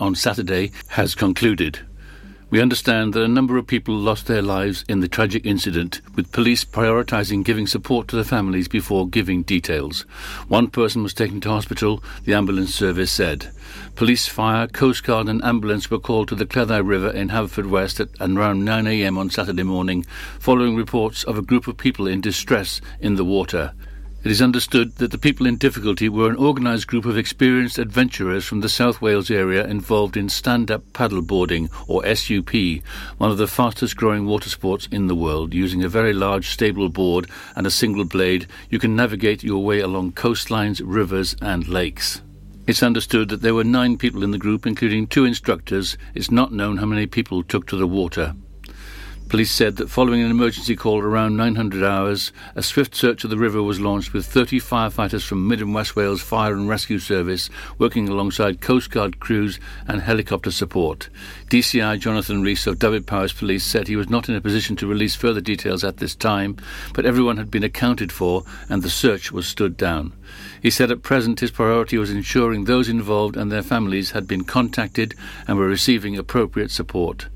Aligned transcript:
on 0.00 0.14
Saturday 0.14 0.72
has 0.88 1.14
concluded. 1.14 1.80
We 2.52 2.60
understand 2.60 3.14
that 3.14 3.22
a 3.22 3.28
number 3.28 3.56
of 3.56 3.66
people 3.66 3.94
lost 3.94 4.26
their 4.26 4.42
lives 4.42 4.84
in 4.86 5.00
the 5.00 5.08
tragic 5.08 5.46
incident, 5.46 6.02
with 6.14 6.32
police 6.32 6.66
prioritising 6.66 7.44
giving 7.44 7.66
support 7.66 8.08
to 8.08 8.16
the 8.16 8.26
families 8.26 8.68
before 8.68 9.08
giving 9.08 9.42
details. 9.42 10.02
One 10.48 10.68
person 10.68 11.02
was 11.02 11.14
taken 11.14 11.40
to 11.40 11.48
hospital, 11.48 12.04
the 12.24 12.34
ambulance 12.34 12.74
service 12.74 13.10
said. 13.10 13.50
Police, 13.96 14.26
fire, 14.26 14.66
Coast 14.66 15.02
Guard, 15.02 15.28
and 15.28 15.42
ambulance 15.42 15.90
were 15.90 15.98
called 15.98 16.28
to 16.28 16.34
the 16.34 16.44
Cleddau 16.44 16.82
River 16.86 17.10
in 17.10 17.30
Haverfordwest 17.30 18.00
at 18.00 18.08
around 18.20 18.66
9 18.66 18.86
a.m. 18.86 19.16
on 19.16 19.30
Saturday 19.30 19.62
morning, 19.62 20.04
following 20.38 20.76
reports 20.76 21.24
of 21.24 21.38
a 21.38 21.42
group 21.42 21.66
of 21.66 21.78
people 21.78 22.06
in 22.06 22.20
distress 22.20 22.82
in 23.00 23.14
the 23.14 23.24
water. 23.24 23.72
It 24.24 24.30
is 24.30 24.40
understood 24.40 24.96
that 24.96 25.10
the 25.10 25.18
people 25.18 25.46
in 25.46 25.56
difficulty 25.56 26.08
were 26.08 26.30
an 26.30 26.36
organised 26.36 26.86
group 26.86 27.06
of 27.06 27.18
experienced 27.18 27.76
adventurers 27.76 28.44
from 28.44 28.60
the 28.60 28.68
South 28.68 29.02
Wales 29.02 29.32
area 29.32 29.66
involved 29.66 30.16
in 30.16 30.28
stand-up 30.28 30.84
paddleboarding, 30.92 31.68
or 31.88 32.06
SUP, 32.14 32.84
one 33.18 33.32
of 33.32 33.38
the 33.38 33.48
fastest 33.48 33.96
growing 33.96 34.24
water 34.24 34.48
sports 34.48 34.86
in 34.92 35.08
the 35.08 35.16
world. 35.16 35.52
Using 35.52 35.82
a 35.82 35.88
very 35.88 36.12
large 36.12 36.50
stable 36.50 36.88
board 36.88 37.28
and 37.56 37.66
a 37.66 37.70
single 37.70 38.04
blade, 38.04 38.46
you 38.70 38.78
can 38.78 38.94
navigate 38.94 39.42
your 39.42 39.64
way 39.64 39.80
along 39.80 40.12
coastlines, 40.12 40.80
rivers 40.84 41.34
and 41.42 41.66
lakes. 41.66 42.22
It's 42.68 42.84
understood 42.84 43.28
that 43.30 43.42
there 43.42 43.54
were 43.54 43.64
nine 43.64 43.98
people 43.98 44.22
in 44.22 44.30
the 44.30 44.38
group, 44.38 44.68
including 44.68 45.08
two 45.08 45.24
instructors. 45.24 45.98
It's 46.14 46.30
not 46.30 46.52
known 46.52 46.76
how 46.76 46.86
many 46.86 47.08
people 47.08 47.42
took 47.42 47.66
to 47.66 47.76
the 47.76 47.88
water. 47.88 48.36
Police 49.32 49.50
said 49.50 49.76
that 49.76 49.88
following 49.88 50.20
an 50.20 50.30
emergency 50.30 50.76
call 50.76 51.00
around 51.00 51.38
900 51.38 51.82
hours, 51.82 52.32
a 52.54 52.62
swift 52.62 52.94
search 52.94 53.24
of 53.24 53.30
the 53.30 53.38
river 53.38 53.62
was 53.62 53.80
launched 53.80 54.12
with 54.12 54.26
30 54.26 54.60
firefighters 54.60 55.26
from 55.26 55.48
Mid 55.48 55.62
and 55.62 55.74
West 55.74 55.96
Wales 55.96 56.20
Fire 56.20 56.52
and 56.52 56.68
Rescue 56.68 56.98
Service 56.98 57.48
working 57.78 58.10
alongside 58.10 58.60
Coast 58.60 58.90
Guard 58.90 59.20
crews 59.20 59.58
and 59.88 60.02
helicopter 60.02 60.50
support. 60.50 61.08
DCI 61.48 61.98
Jonathan 61.98 62.42
Rees 62.42 62.66
of 62.66 62.78
Dyfed-Powys 62.78 63.32
Police 63.32 63.64
said 63.64 63.88
he 63.88 63.96
was 63.96 64.10
not 64.10 64.28
in 64.28 64.34
a 64.34 64.40
position 64.42 64.76
to 64.76 64.86
release 64.86 65.14
further 65.14 65.40
details 65.40 65.82
at 65.82 65.96
this 65.96 66.14
time, 66.14 66.58
but 66.92 67.06
everyone 67.06 67.38
had 67.38 67.50
been 67.50 67.64
accounted 67.64 68.12
for 68.12 68.44
and 68.68 68.82
the 68.82 68.90
search 68.90 69.32
was 69.32 69.46
stood 69.46 69.78
down. 69.78 70.12
He 70.60 70.68
said 70.68 70.90
at 70.90 71.02
present 71.02 71.40
his 71.40 71.50
priority 71.50 71.96
was 71.96 72.10
ensuring 72.10 72.64
those 72.64 72.90
involved 72.90 73.38
and 73.38 73.50
their 73.50 73.62
families 73.62 74.10
had 74.10 74.28
been 74.28 74.44
contacted 74.44 75.14
and 75.48 75.56
were 75.56 75.68
receiving 75.68 76.18
appropriate 76.18 76.70
support. 76.70 77.28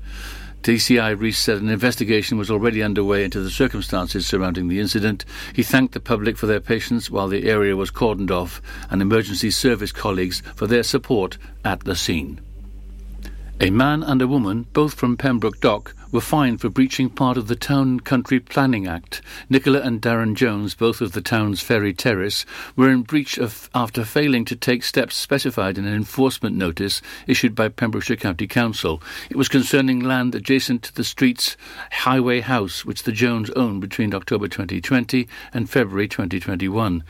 DCI 0.63 1.19
Rees 1.19 1.37
said 1.37 1.61
an 1.61 1.69
investigation 1.69 2.37
was 2.37 2.51
already 2.51 2.83
underway 2.83 3.23
into 3.23 3.39
the 3.39 3.49
circumstances 3.49 4.27
surrounding 4.27 4.67
the 4.67 4.79
incident. 4.79 5.23
He 5.53 5.63
thanked 5.63 5.93
the 5.93 5.99
public 5.99 6.37
for 6.37 6.45
their 6.45 6.59
patience 6.59 7.09
while 7.09 7.27
the 7.27 7.49
area 7.49 7.75
was 7.75 7.91
cordoned 7.91 8.31
off 8.31 8.61
and 8.89 9.01
emergency 9.01 9.51
service 9.51 9.91
colleagues 9.91 10.41
for 10.55 10.67
their 10.67 10.83
support 10.83 11.37
at 11.63 11.81
the 11.81 11.95
scene. 11.95 12.41
A 13.59 13.69
man 13.71 14.03
and 14.03 14.21
a 14.21 14.27
woman, 14.27 14.67
both 14.73 14.93
from 14.93 15.17
Pembroke 15.17 15.59
Dock, 15.61 15.95
were 16.11 16.21
fined 16.21 16.61
for 16.61 16.69
breaching 16.69 17.09
part 17.09 17.37
of 17.37 17.47
the 17.47 17.55
Town 17.55 17.99
Country 17.99 18.39
Planning 18.39 18.87
Act. 18.87 19.21
Nicola 19.49 19.81
and 19.81 20.01
Darren 20.01 20.35
Jones, 20.35 20.75
both 20.75 21.01
of 21.01 21.11
the 21.11 21.21
town's 21.21 21.61
Ferry 21.61 21.93
Terrace, 21.93 22.45
were 22.75 22.89
in 22.89 23.01
breach 23.03 23.37
of 23.37 23.69
after 23.73 24.05
failing 24.05 24.45
to 24.45 24.55
take 24.55 24.83
steps 24.83 25.15
specified 25.15 25.77
in 25.77 25.85
an 25.85 25.93
enforcement 25.93 26.55
notice 26.55 27.01
issued 27.27 27.55
by 27.55 27.69
Pembrokeshire 27.69 28.15
County 28.15 28.47
Council. 28.47 29.01
It 29.29 29.37
was 29.37 29.47
concerning 29.47 29.99
land 29.99 30.35
adjacent 30.35 30.83
to 30.83 30.95
the 30.95 31.03
street's 31.03 31.57
highway 31.91 32.41
house, 32.41 32.85
which 32.85 33.03
the 33.03 33.11
Jones 33.11 33.49
owned 33.51 33.81
between 33.81 34.13
October 34.13 34.47
2020 34.47 35.27
and 35.53 35.69
February 35.69 36.07
2021. 36.07 37.03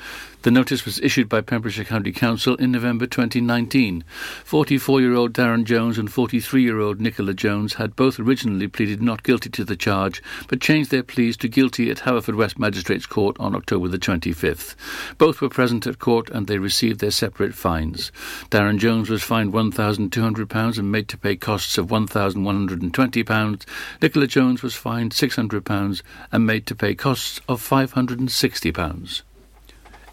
The 0.43 0.51
notice 0.51 0.85
was 0.85 1.01
issued 1.01 1.27
by 1.27 1.41
Pembrokeshire 1.41 1.83
County 1.83 2.13
Council 2.13 2.55
in 2.55 2.71
November 2.71 3.05
2019. 3.05 4.05
44-year-old 4.45 5.33
Darren 5.33 5.65
Jones 5.65 5.97
and 5.97 6.09
43-year-old 6.09 7.01
Nicola 7.01 7.33
Jones 7.33 7.73
had 7.73 7.97
both 7.97 8.17
originally 8.17 8.69
pleaded 8.69 8.86
pleaded 8.87 9.03
not 9.03 9.23
guilty 9.23 9.49
to 9.49 9.65
the 9.65 9.75
charge, 9.75 10.23
but 10.47 10.61
changed 10.61 10.91
their 10.91 11.03
pleas 11.03 11.35
to 11.35 11.49
guilty 11.49 11.91
at 11.91 11.97
Haverfordwest 11.97 12.57
Magistrates 12.57 13.05
Court 13.05 13.35
on 13.37 13.53
October 13.53 13.89
the 13.89 13.99
25th. 13.99 14.75
Both 15.17 15.41
were 15.41 15.49
present 15.49 15.85
at 15.85 15.99
court 15.99 16.29
and 16.29 16.47
they 16.47 16.57
received 16.57 17.01
their 17.01 17.11
separate 17.11 17.53
fines. 17.53 18.13
Darren 18.49 18.77
Jones 18.77 19.09
was 19.09 19.23
fined 19.23 19.51
£1,200 19.51 20.77
and 20.77 20.89
made 20.89 21.09
to 21.09 21.17
pay 21.17 21.35
costs 21.35 21.77
of 21.77 21.87
£1,120. 21.87 23.65
Nicola 24.01 24.27
Jones 24.27 24.63
was 24.63 24.73
fined 24.73 25.11
£600 25.11 26.01
and 26.31 26.45
made 26.45 26.65
to 26.65 26.73
pay 26.73 26.95
costs 26.95 27.41
of 27.49 27.61
£560. 27.61 29.21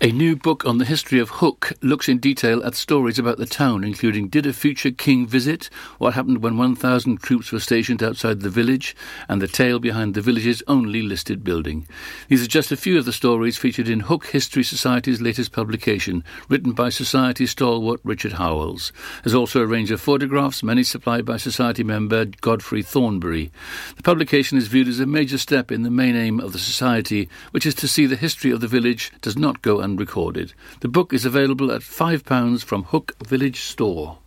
A 0.01 0.11
new 0.11 0.35
book 0.35 0.67
on 0.67 0.79
the 0.79 0.85
history 0.85 1.21
of 1.21 1.31
Hook 1.31 1.73
looks 1.81 2.09
in 2.09 2.19
detail 2.19 2.63
at 2.65 2.75
stories 2.75 3.19
about 3.19 3.39
the 3.39 3.47
town, 3.47 3.85
including 3.85 4.27
Did 4.27 4.45
a 4.45 4.53
Future 4.53 4.91
King 4.91 5.25
Visit? 5.25 5.71
What 5.99 6.15
happened 6.15 6.43
when 6.43 6.59
1,000 6.59 7.23
troops 7.23 7.53
were 7.53 7.61
stationed 7.61 8.03
outside 8.03 8.41
the 8.41 8.51
village? 8.51 8.97
And 9.29 9.41
the 9.41 9.47
tale 9.47 9.79
behind 9.79 10.15
the 10.15 10.21
village's 10.21 10.65
only 10.67 11.01
listed 11.01 11.45
building. 11.45 11.87
These 12.29 12.43
are 12.43 12.49
just 12.49 12.73
a 12.73 12.77
few 12.77 12.99
of 12.99 13.05
the 13.05 13.13
stories 13.13 13.57
featured 13.57 13.89
in 13.89 14.01
Hook 14.01 14.27
History 14.27 14.65
Society's 14.65 15.23
latest 15.23 15.53
publication, 15.53 16.25
written 16.49 16.73
by 16.73 16.89
Society 16.89 17.47
stalwart 17.47 18.01
Richard 18.03 18.33
Howells. 18.33 18.93
There's 19.23 19.33
also 19.33 19.63
a 19.63 19.67
range 19.67 19.93
of 19.93 20.01
photographs, 20.01 20.65
many 20.65 20.83
supplied 20.83 21.25
by 21.25 21.37
Society 21.37 21.85
member 21.85 22.25
Godfrey 22.25 22.83
Thornbury. 22.83 23.53
The 23.97 24.03
publication 24.03 24.59
is 24.59 24.67
viewed 24.67 24.89
as 24.89 24.99
a 24.99 25.07
major 25.07 25.39
step 25.39 25.71
in 25.71 25.83
the 25.83 25.91
main 25.91 26.17
aim 26.17 26.41
of 26.41 26.53
the 26.53 26.59
Society, 26.59 27.29
which 27.53 27.65
is 27.65 27.77
to 27.77 27.89
see 27.89 28.07
the 28.07 28.17
history 28.17 28.51
of 28.51 28.61
the 28.61 28.69
village 28.69 29.13
does 29.23 29.39
not 29.39 29.63
go 29.63 29.84
unnoticed 29.85 30.01
recorded. 30.01 30.55
The 30.81 30.89
book 30.89 31.13
is 31.13 31.25
available 31.25 31.71
at 31.71 31.83
£5 31.83 32.65
from 32.65 32.85
Hook 32.85 33.13
Village 33.27 33.61
Store. 33.61 34.19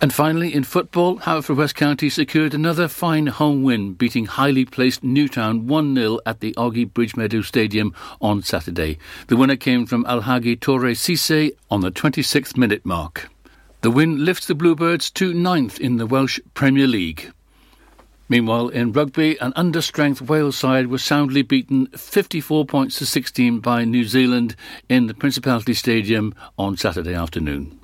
And 0.00 0.12
finally, 0.12 0.52
in 0.54 0.64
football, 0.64 1.18
Haverfordwest 1.20 1.74
County 1.74 2.10
secured 2.10 2.52
another 2.52 2.86
fine 2.86 3.28
home 3.28 3.62
win, 3.62 3.94
beating 3.94 4.26
highly 4.26 4.66
placed 4.66 5.02
Newtown 5.02 5.62
1-0 5.62 6.18
at 6.26 6.40
the 6.40 6.52
Ogi 6.54 6.92
Bridgemeadow 6.92 7.40
Stadium 7.40 7.94
on 8.20 8.42
Saturday. 8.42 8.98
The 9.28 9.36
winner 9.36 9.56
came 9.56 9.86
from 9.86 10.04
Alhagi 10.04 10.58
Touray 10.58 10.94
Sisay 10.94 11.52
on 11.70 11.80
the 11.80 11.90
26th 11.90 12.58
minute 12.58 12.84
mark. 12.84 13.30
The 13.80 13.90
win 13.90 14.24
lifts 14.24 14.46
the 14.46 14.54
Bluebirds 14.54 15.10
to 15.12 15.32
ninth 15.32 15.80
in 15.80 15.96
the 15.96 16.06
Welsh 16.06 16.40
Premier 16.52 16.86
League. 16.86 17.32
Meanwhile, 18.28 18.68
in 18.68 18.92
rugby, 18.92 19.38
an 19.38 19.52
understrength 19.52 20.20
Wales 20.20 20.56
side 20.56 20.88
was 20.88 21.04
soundly 21.04 21.42
beaten 21.42 21.86
54 21.88 22.64
points 22.66 22.98
to 22.98 23.06
16 23.06 23.60
by 23.60 23.84
New 23.84 24.04
Zealand 24.04 24.56
in 24.88 25.06
the 25.06 25.14
Principality 25.14 25.74
Stadium 25.74 26.34
on 26.58 26.76
Saturday 26.76 27.14
afternoon. 27.14 27.78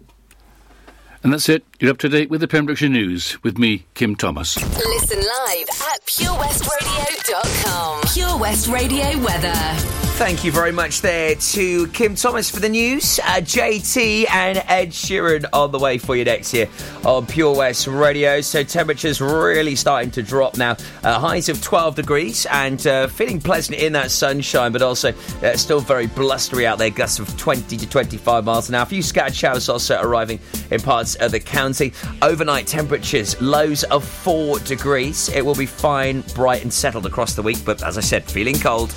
And 1.23 1.33
that's 1.33 1.49
it. 1.49 1.65
You're 1.79 1.93
up 1.93 1.99
to 1.99 2.09
date 2.09 2.31
with 2.31 2.41
the 2.41 2.49
Pembrokeshire 2.49 2.89
News 2.89 3.41
with 3.45 3.57
me, 3.57 3.87
Kim 3.95 4.17
Thomas. 4.17 4.57
Listen 4.57 5.19
live 5.19 5.69
at 5.93 6.05
purewestradio.com. 6.07 8.01
Pure 8.13 8.39
West 8.39 8.67
Radio 8.67 9.19
weather. 9.21 10.12
Thank 10.15 10.45
you 10.45 10.53
very 10.53 10.71
much 10.71 11.01
there 11.01 11.35
to 11.35 11.89
Kim 11.89 12.15
Thomas 12.15 12.49
for 12.49 12.61
the 12.61 12.69
news. 12.69 13.19
Uh, 13.19 13.41
JT 13.41 14.31
and 14.31 14.59
Ed 14.69 14.91
Sheeran 14.91 15.47
on 15.53 15.73
the 15.73 15.81
way 15.81 15.99
for 15.99 16.15
you 16.15 16.25
next 16.25 16.55
year 16.55 16.69
on 17.05 17.27
Pure 17.27 17.57
West 17.57 17.89
Radio. 17.89 18.41
So 18.41 18.63
temperatures 18.63 19.21
really 19.21 19.75
starting 19.75 20.13
to 20.13 20.23
drop 20.23 20.57
now. 20.57 20.77
Uh, 21.03 21.19
highs 21.19 21.49
of 21.49 21.61
12 21.61 21.97
degrees 21.97 22.47
and 22.47 22.87
uh, 22.87 23.09
feeling 23.09 23.41
pleasant 23.41 23.79
in 23.79 23.95
that 23.95 24.13
sunshine, 24.13 24.71
but 24.71 24.81
also 24.81 25.13
uh, 25.43 25.57
still 25.57 25.81
very 25.81 26.07
blustery 26.07 26.67
out 26.67 26.79
there. 26.79 26.91
Gusts 26.91 27.19
of 27.19 27.37
20 27.37 27.77
to 27.77 27.89
25 27.89 28.45
miles 28.45 28.69
an 28.69 28.77
hour. 28.77 28.83
A 28.83 28.87
few 28.87 29.03
scattered 29.03 29.35
showers 29.35 29.69
also 29.69 30.01
arriving 30.01 30.39
in 30.71 30.81
parts 30.81 31.17
of 31.17 31.33
the 31.33 31.41
county. 31.41 31.93
Overnight 32.21 32.69
temperatures 32.69 33.41
lows 33.41 33.83
of 33.85 34.05
4 34.05 34.61
degrees. 34.61 35.31
It 35.31 35.45
will 35.45 35.57
be 35.57 35.67
fine, 35.67 36.21
bright 36.35 36.63
and 36.63 36.73
settled 36.73 37.07
across 37.07 37.35
the 37.35 37.43
week, 37.43 37.59
but 37.65 37.83
as 37.83 37.99
I 37.99 38.03
said, 38.03 38.25
feeling 38.31 38.59
cold. 38.59 38.95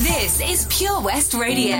This 0.00 0.40
is 0.40 0.64
Pure 0.70 1.00
West 1.00 1.34
Radio. 1.34 1.74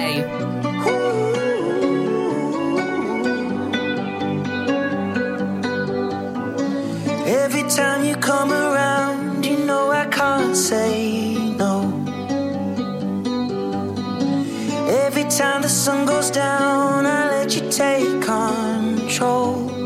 Every 7.26 7.62
time 7.70 8.04
you 8.04 8.16
come 8.16 8.50
around, 8.50 9.46
you 9.46 9.58
know 9.58 9.92
I 9.92 10.06
can't 10.06 10.56
say 10.56 11.36
no. 11.56 11.82
Every 15.06 15.24
time 15.30 15.62
the 15.62 15.68
sun 15.68 16.04
goes 16.04 16.32
down, 16.32 17.06
I 17.06 17.30
let 17.30 17.54
you 17.54 17.70
take 17.70 18.20
control. 18.22 19.77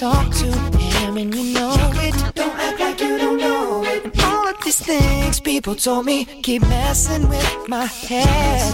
Talk 0.00 0.32
to 0.32 0.50
him 0.78 1.18
and 1.18 1.34
you 1.34 1.52
know 1.52 1.74
it. 1.96 2.14
Don't 2.34 2.58
act 2.58 2.80
like 2.80 2.98
you 3.02 3.18
don't 3.18 3.36
know 3.36 3.84
it. 3.84 4.02
And 4.02 4.20
all 4.22 4.48
of 4.48 4.56
these 4.64 4.80
things 4.80 5.40
people 5.40 5.74
told 5.74 6.06
me 6.06 6.24
keep 6.24 6.62
messing 6.62 7.28
with 7.28 7.68
my 7.68 7.84
head. 7.84 8.72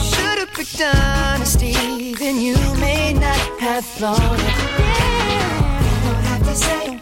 Should've 0.00 0.50
picked 0.54 0.80
honesty, 0.80 2.14
then 2.14 2.40
you 2.40 2.56
may 2.80 3.12
not 3.12 3.36
have 3.60 3.84
thought 3.84 4.40
it. 4.48 4.56
Don't 6.04 6.24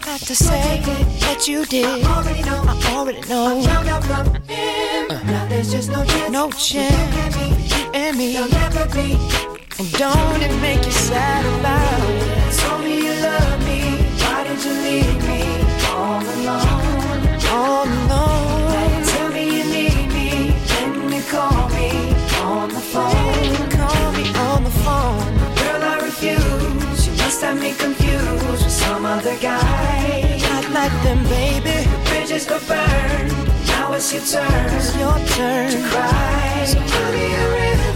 have 0.08 0.24
to 0.26 0.34
say, 0.34 0.80
say 0.80 0.80
that 1.20 1.46
you 1.46 1.64
did. 1.66 1.86
I 1.86 2.16
already 2.16 2.42
know. 2.42 2.60
I 2.66 2.96
already 2.96 3.20
know. 3.28 3.56
I 3.56 3.66
found 3.66 3.88
out 3.88 4.02
from 4.02 4.26
him. 4.50 5.08
Now 5.28 5.46
there's 5.48 5.70
just 5.70 5.90
no 5.92 6.04
chance. 6.04 6.32
No 6.32 6.50
chance. 6.50 7.36
You 7.78 7.90
and 7.94 8.18
me. 8.18 8.32
There'll 8.32 8.48
never 8.48 8.86
be. 8.92 9.51
And 9.78 9.90
don't 9.92 10.42
it 10.42 10.54
make 10.60 10.84
you 10.84 10.92
sad 10.92 11.44
about 11.58 12.10
it? 12.10 12.58
Told 12.58 12.84
me 12.84 12.96
you 13.06 13.14
love 13.22 13.58
me. 13.64 13.80
Why 14.20 14.44
did 14.44 14.62
you 14.64 14.74
leave 14.86 15.20
me 15.26 15.42
all 15.88 16.20
alone? 16.20 17.38
All 17.50 17.86
alone. 17.86 19.04
Tell 19.04 19.30
me 19.30 19.44
you 19.56 19.64
need 19.64 20.08
me. 20.12 20.54
Then 20.68 21.10
you 21.10 21.22
call 21.22 21.68
me 21.70 21.88
on 22.42 22.68
the 22.68 22.84
phone. 22.92 23.70
Call 23.70 24.12
me 24.12 24.24
on 24.48 24.64
the 24.64 24.74
phone. 24.84 25.32
Girl, 25.56 25.82
I 25.82 26.00
refuse. 26.04 27.06
You 27.06 27.12
must 27.22 27.40
have 27.40 27.58
me 27.58 27.72
confused 27.74 28.46
with 28.46 28.70
some 28.70 29.06
other 29.06 29.36
guy. 29.38 30.38
Not 30.50 30.70
like 30.70 30.96
them, 31.02 31.24
baby. 31.24 31.88
The 31.90 31.98
bridges 32.08 32.44
go 32.46 32.58
burn. 32.68 33.28
Now 33.68 33.94
it's 33.94 34.12
your 34.12 34.22
turn. 34.22 34.74
It's 34.74 34.94
your 34.96 35.18
turn 35.36 35.70
to 35.72 35.88
cry. 35.88 36.64
So 36.66 36.78
tell 36.78 37.12
me 37.12 37.34
a 37.34 37.48
rhythm. 37.54 37.91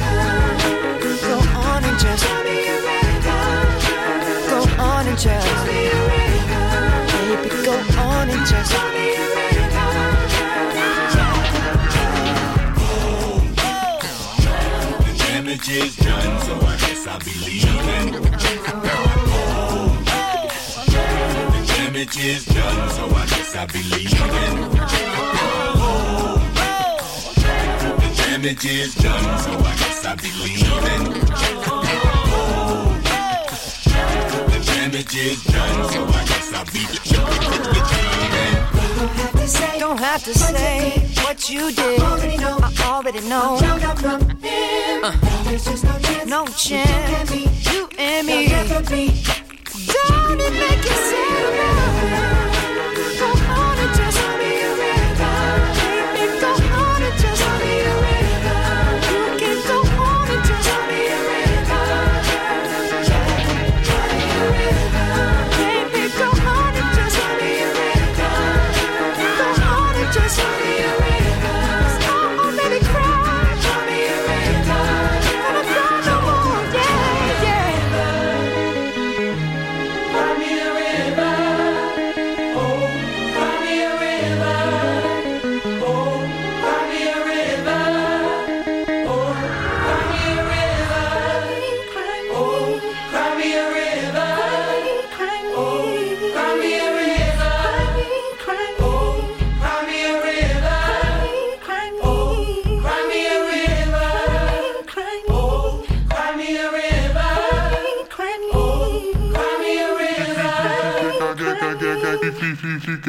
Go 4.48 4.58
on 4.78 5.06
and 5.06 5.18
just 5.18 5.46
tell 5.46 5.66
me 5.66 5.86
a. 5.86 5.98
Go 7.64 7.76
on 8.02 8.28
and 8.28 8.46
just 8.46 8.72
tell 8.72 8.90
me 8.92 9.06
a. 9.12 9.26
Baby, 9.36 10.28
go 10.44 10.52
on 10.52 10.70
and 10.70 10.86
just 10.86 11.12
tell 11.12 11.34
me 11.36 11.54
a 11.54 11.66
damage 15.46 15.68
is 15.68 15.96
done, 15.96 16.40
so 16.40 16.54
I 16.54 16.76
guess 16.76 17.06
I'll 17.06 17.18
be 17.20 17.34
leaving. 17.44 18.12
The 21.52 21.62
damage 21.76 22.16
is 22.18 22.44
done, 22.46 22.90
so 22.90 23.04
I 23.06 23.26
guess 23.26 23.56
I'll 23.56 23.66
be 23.66 23.82
leaving. 23.82 25.75
The 28.46 28.54
damage 28.54 28.66
is 28.70 28.94
done, 28.94 29.38
so 29.40 29.50
I 29.58 29.74
guess 29.76 30.04
I'll 30.04 30.16
be 30.16 30.30
leaving. 30.44 31.04
The 34.46 34.60
damage 34.64 35.16
is 35.16 35.42
done, 35.46 35.90
so 35.90 36.06
I 36.06 36.24
guess 36.28 36.52
I'll 36.54 36.64
be 36.66 36.86
leaving. 39.50 39.80
Don't 39.80 39.98
have 39.98 40.22
to 40.22 40.32
say 40.32 41.10
what 41.24 41.50
you 41.50 41.72
did. 41.72 42.00
I 42.00 42.04
already 42.08 42.36
know. 42.36 42.58
I 42.62 42.72
already 42.84 43.20
know. 43.28 43.58
Uh, 45.02 45.12
no 46.24 46.46
chance. 46.46 47.34
You 47.72 47.88
and 47.98 48.26
me. 48.28 48.46
Don't 48.46 48.92
it 50.40 50.52
make 50.52 50.84
you 50.84 50.96
sad? 51.10 51.36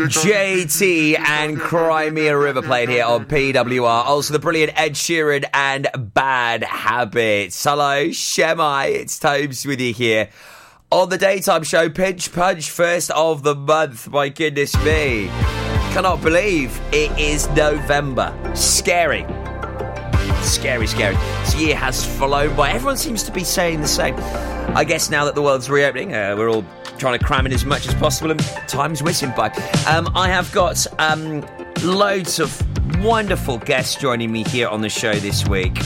JT 0.08 1.20
and 1.20 1.60
Cry 1.60 2.10
Me 2.10 2.28
a 2.28 2.38
River 2.38 2.62
played 2.62 2.90
here 2.90 3.04
on 3.04 3.26
PWR. 3.26 4.06
Also, 4.06 4.34
the 4.34 4.40
brilliant 4.40 4.72
Ed 4.80 4.94
Sheeran 4.94 5.46
and 5.54 5.88
Bad 6.14 6.64
Habits. 6.64 7.62
Hello, 7.64 8.08
Shwmae. 8.08 8.96
It's 8.96 9.20
Tobes 9.20 9.66
with 9.66 9.82
you 9.82 9.94
here 9.94 10.30
on 10.92 11.10
the 11.10 11.18
daytime 11.18 11.64
show. 11.64 11.90
Pinch 11.90 12.32
Punch, 12.32 12.70
first 12.70 13.12
of 13.12 13.44
the 13.44 13.56
month. 13.56 14.08
My 14.08 14.30
goodness 14.30 14.76
me. 14.84 15.28
Cannot 15.92 16.22
believe 16.22 16.80
it 16.92 17.18
is 17.20 17.50
November. 17.50 18.34
Scary. 18.56 19.26
Scary, 20.48 20.88
scary. 20.88 21.16
This 21.42 21.56
year 21.56 21.76
has 21.76 22.06
flown 22.18 22.56
by. 22.56 22.72
Everyone 22.72 22.96
seems 22.96 23.22
to 23.24 23.32
be 23.32 23.44
saying 23.44 23.82
the 23.82 23.88
same. 23.88 24.16
I 24.76 24.86
guess 24.86 25.10
now 25.10 25.26
that 25.26 25.36
the 25.36 25.42
world's 25.42 25.70
reopening, 25.70 26.14
uh, 26.16 26.36
we're 26.38 26.50
all 26.50 26.66
trying 26.98 27.20
to 27.20 27.24
cram 27.24 27.46
in 27.46 27.52
as 27.52 27.66
much 27.66 27.88
as 27.88 27.94
possible, 27.96 28.32
and 28.32 28.40
time's 28.68 29.04
whizzing 29.04 29.32
by. 29.36 29.50
Um, 29.88 30.10
I 30.16 30.30
have 30.30 30.52
got 30.54 30.88
um, 31.00 31.46
loads 31.84 32.40
of 32.40 32.62
wonderful 33.04 33.58
guests 33.60 33.96
joining 33.96 34.32
me 34.32 34.44
here 34.46 34.68
on 34.70 34.82
the 34.82 34.90
show 34.90 35.14
this 35.14 35.48
week. 35.48 35.78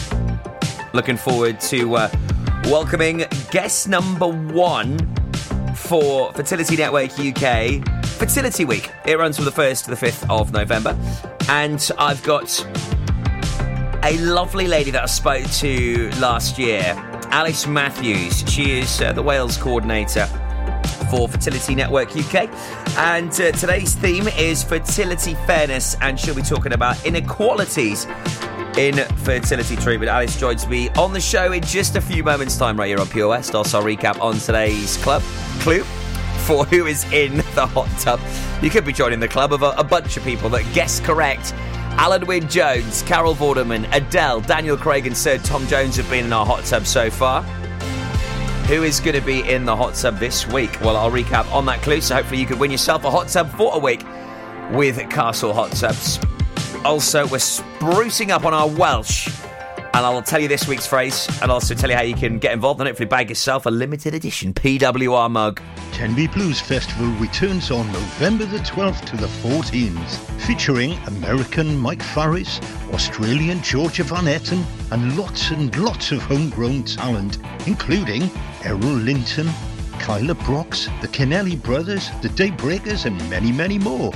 Looking 0.93 1.17
forward 1.17 1.59
to 1.61 1.95
uh, 1.95 2.09
welcoming 2.65 3.25
guest 3.49 3.89
number 3.89 4.27
one 4.27 4.97
for 5.75 6.31
Fertility 6.33 6.77
Network 6.77 7.19
UK 7.19 7.83
Fertility 8.21 8.65
Week. 8.65 8.91
It 9.05 9.17
runs 9.17 9.37
from 9.37 9.45
the 9.45 9.51
1st 9.51 9.85
to 9.85 9.89
the 9.89 9.95
5th 9.95 10.29
of 10.29 10.53
November. 10.53 10.95
And 11.49 11.89
I've 11.97 12.21
got 12.21 12.63
a 14.03 14.17
lovely 14.17 14.67
lady 14.67 14.91
that 14.91 15.03
I 15.03 15.05
spoke 15.05 15.45
to 15.45 16.09
last 16.19 16.57
year, 16.57 16.93
Alice 17.29 17.67
Matthews. 17.67 18.43
She 18.51 18.79
is 18.79 18.99
uh, 19.01 19.13
the 19.13 19.21
Wales 19.21 19.57
coordinator 19.57 20.25
for 21.09 21.27
Fertility 21.27 21.75
Network 21.75 22.15
UK. 22.15 22.49
And 22.97 23.29
uh, 23.29 23.51
today's 23.51 23.93
theme 23.93 24.27
is 24.29 24.63
fertility 24.63 25.35
fairness, 25.45 25.95
and 26.01 26.19
she'll 26.19 26.35
be 26.35 26.41
talking 26.41 26.73
about 26.73 27.05
inequalities 27.05 28.05
in 28.77 28.95
fertility 29.17 29.75
treatment. 29.75 30.09
Alice 30.09 30.39
joins 30.39 30.67
me 30.67 30.89
on 30.91 31.13
the 31.13 31.21
show 31.21 31.51
in 31.51 31.61
just 31.61 31.95
a 31.95 32.01
few 32.01 32.23
moments' 32.23 32.57
time, 32.57 32.77
right 32.77 32.87
here 32.87 32.99
on 32.99 33.07
Pure 33.07 33.29
West. 33.29 33.53
Also, 33.53 33.79
I'll 33.79 33.85
recap 33.85 34.19
on 34.19 34.37
today's 34.39 34.97
club 34.97 35.21
clue 35.59 35.83
for 36.45 36.65
who 36.65 36.87
is 36.87 37.03
in 37.11 37.37
the 37.55 37.67
hot 37.67 37.89
tub. 37.99 38.19
You 38.63 38.71
could 38.71 38.85
be 38.85 38.93
joining 38.93 39.19
the 39.19 39.27
club 39.27 39.53
of 39.53 39.61
a, 39.61 39.71
a 39.77 39.83
bunch 39.83 40.17
of 40.17 40.23
people 40.23 40.49
that 40.49 40.65
guess 40.73 40.99
correct. 40.99 41.53
Alun 41.97 42.25
Wyn 42.25 42.47
Jones, 42.47 43.03
Carol 43.03 43.35
Vorderman, 43.35 43.87
Adele, 43.93 44.41
Daniel 44.41 44.77
Craig, 44.77 45.05
and 45.05 45.15
Sir 45.15 45.37
Tom 45.37 45.67
Jones 45.67 45.95
have 45.97 46.09
been 46.09 46.25
in 46.25 46.33
our 46.33 46.45
hot 46.45 46.65
tub 46.65 46.85
so 46.85 47.09
far. 47.09 47.43
Who 48.63 48.83
is 48.83 48.99
going 48.99 49.15
to 49.15 49.25
be 49.25 49.41
in 49.41 49.65
the 49.65 49.75
hot 49.75 49.95
tub 49.95 50.17
this 50.17 50.47
week? 50.47 50.79
Well, 50.81 50.97
I'll 50.97 51.11
recap 51.11 51.51
on 51.51 51.65
that 51.65 51.81
clue, 51.81 52.01
so 52.01 52.15
hopefully 52.15 52.39
you 52.39 52.45
could 52.47 52.59
win 52.59 52.71
yourself 52.71 53.03
a 53.03 53.11
hot 53.11 53.27
tub 53.27 53.49
for 53.51 53.75
a 53.75 53.79
week 53.79 54.03
with 54.71 54.97
Castle 55.09 55.53
Hot 55.53 55.71
Tubs. 55.73 56.19
Also, 56.85 57.27
we're 57.27 57.37
sprucing 57.37 58.29
up 58.29 58.45
on 58.45 58.53
our 58.53 58.67
Welsh, 58.67 59.27
and 59.93 60.05
I'll 60.05 60.21
tell 60.21 60.39
you 60.39 60.47
this 60.47 60.67
week's 60.67 60.87
phrase, 60.87 61.27
and 61.41 61.51
also 61.51 61.75
tell 61.75 61.89
you 61.89 61.95
how 61.95 62.03
you 62.03 62.15
can 62.15 62.39
get 62.39 62.53
involved 62.53 62.79
and 62.79 62.87
hopefully 62.87 63.07
bag 63.07 63.29
yourself 63.29 63.65
a 63.65 63.69
limited 63.69 64.13
edition 64.13 64.53
PWR 64.53 65.29
mug. 65.29 65.61
Tenby 65.91 66.27
Blues 66.27 66.61
Festival 66.61 67.07
returns 67.19 67.71
on 67.71 67.85
November 67.91 68.45
the 68.45 68.59
12th 68.59 69.05
to 69.05 69.17
the 69.17 69.27
14th, 69.27 70.41
featuring 70.41 70.93
American 71.07 71.77
Mike 71.77 72.01
Farris, 72.01 72.59
Australian 72.93 73.61
Georgia 73.61 74.03
Van 74.03 74.25
Etten, 74.25 74.63
and 74.91 75.17
lots 75.17 75.51
and 75.51 75.75
lots 75.77 76.11
of 76.11 76.21
homegrown 76.21 76.83
talent, 76.83 77.37
including 77.67 78.29
Errol 78.63 78.79
Linton, 78.79 79.49
Kyla 79.99 80.35
Brox, 80.35 80.85
the 81.01 81.07
Kennelly 81.07 81.61
Brothers, 81.61 82.09
the 82.21 82.29
Daybreakers, 82.29 83.05
and 83.05 83.17
many, 83.29 83.51
many 83.51 83.77
more. 83.77 84.11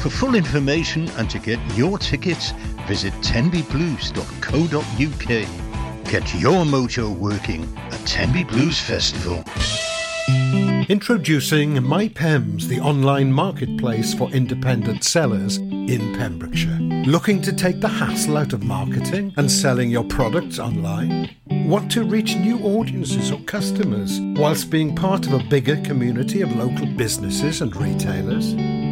For 0.00 0.10
full 0.10 0.36
information 0.36 1.08
and 1.16 1.28
to 1.30 1.40
get 1.40 1.58
your 1.76 1.98
tickets, 1.98 2.52
visit 2.86 3.12
tenbyblues.co.uk. 3.14 6.08
Get 6.08 6.34
your 6.34 6.64
mojo 6.64 7.16
working 7.16 7.64
at 7.76 8.06
Tenby 8.06 8.44
Blues 8.44 8.80
Festival. 8.80 9.42
Introducing 10.88 11.74
MyPems, 11.74 12.68
the 12.68 12.78
online 12.80 13.32
marketplace 13.32 14.14
for 14.14 14.30
independent 14.30 15.02
sellers 15.02 15.56
in 15.56 16.16
Pembrokeshire. 16.16 16.78
Looking 17.04 17.42
to 17.42 17.52
take 17.52 17.80
the 17.80 17.88
hassle 17.88 18.36
out 18.36 18.52
of 18.52 18.62
marketing 18.62 19.34
and 19.36 19.50
selling 19.50 19.90
your 19.90 20.04
products 20.04 20.60
online? 20.60 21.30
Want 21.50 21.90
to 21.92 22.04
reach 22.04 22.36
new 22.36 22.60
audiences 22.60 23.32
or 23.32 23.40
customers 23.40 24.20
whilst 24.38 24.70
being 24.70 24.94
part 24.94 25.26
of 25.26 25.32
a 25.32 25.42
bigger 25.44 25.76
community 25.82 26.40
of 26.40 26.54
local 26.54 26.86
businesses 26.86 27.60
and 27.60 27.74
retailers? 27.76 28.54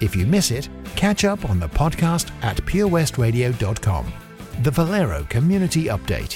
If 0.00 0.14
you 0.14 0.26
miss 0.26 0.50
it, 0.50 0.68
catch 0.94 1.24
up 1.24 1.48
on 1.48 1.58
the 1.58 1.68
podcast 1.68 2.30
at 2.42 2.56
purewestradio.com. 2.58 4.12
The 4.62 4.70
Valero 4.70 5.24
Community 5.28 5.84
Update. 5.84 6.34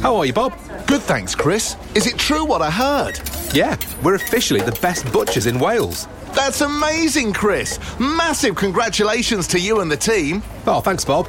How 0.00 0.16
are 0.16 0.24
you, 0.24 0.32
Bob? 0.32 0.52
Good, 0.86 1.02
thanks, 1.02 1.34
Chris. 1.34 1.76
Is 1.94 2.06
it 2.06 2.16
true 2.18 2.44
what 2.44 2.62
I 2.62 2.70
heard? 2.70 3.20
Yeah, 3.52 3.76
we're 4.02 4.14
officially 4.14 4.60
the 4.60 4.78
best 4.80 5.12
butchers 5.12 5.46
in 5.46 5.58
Wales. 5.58 6.06
That's 6.34 6.60
amazing, 6.60 7.32
Chris. 7.32 7.78
Massive 7.98 8.54
congratulations 8.54 9.48
to 9.48 9.58
you 9.58 9.80
and 9.80 9.90
the 9.90 9.96
team. 9.96 10.42
Oh, 10.66 10.80
thanks, 10.80 11.04
Bob. 11.04 11.28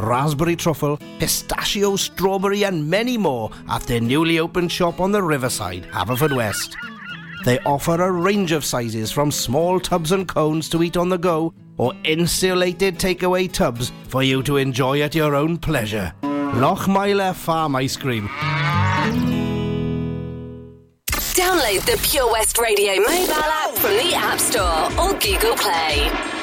raspberry 0.00 0.56
truffle, 0.56 0.98
pistachio, 1.18 1.96
strawberry, 1.96 2.64
and 2.64 2.88
many 2.88 3.16
more 3.16 3.50
at 3.68 3.82
their 3.82 4.00
newly 4.00 4.38
opened 4.38 4.72
shop 4.72 5.00
on 5.00 5.12
the 5.12 5.22
riverside, 5.22 5.84
Haverfordwest. 5.92 6.74
They 7.44 7.58
offer 7.60 8.00
a 8.02 8.10
range 8.10 8.52
of 8.52 8.64
sizes 8.64 9.12
from 9.12 9.30
small 9.30 9.80
tubs 9.80 10.12
and 10.12 10.26
cones 10.26 10.68
to 10.70 10.82
eat 10.82 10.96
on 10.96 11.08
the 11.08 11.18
go 11.18 11.54
or 11.76 11.94
insulated 12.04 12.98
takeaway 12.98 13.50
tubs 13.50 13.92
for 14.08 14.22
you 14.22 14.42
to 14.42 14.56
enjoy 14.56 15.00
at 15.02 15.14
your 15.14 15.34
own 15.34 15.56
pleasure. 15.56 16.12
Lochmeyler 16.22 17.34
Farm 17.34 17.76
Ice 17.76 17.96
Cream. 17.96 18.28
Download 21.38 21.84
the 21.86 21.98
Pure 22.02 22.32
West 22.32 22.58
Radio 22.58 22.96
mobile 22.96 23.32
app 23.32 23.74
from 23.76 23.92
the 23.92 24.12
App 24.14 24.40
Store 24.40 24.86
or 25.00 25.12
Google 25.20 25.56
Play. 25.56 26.37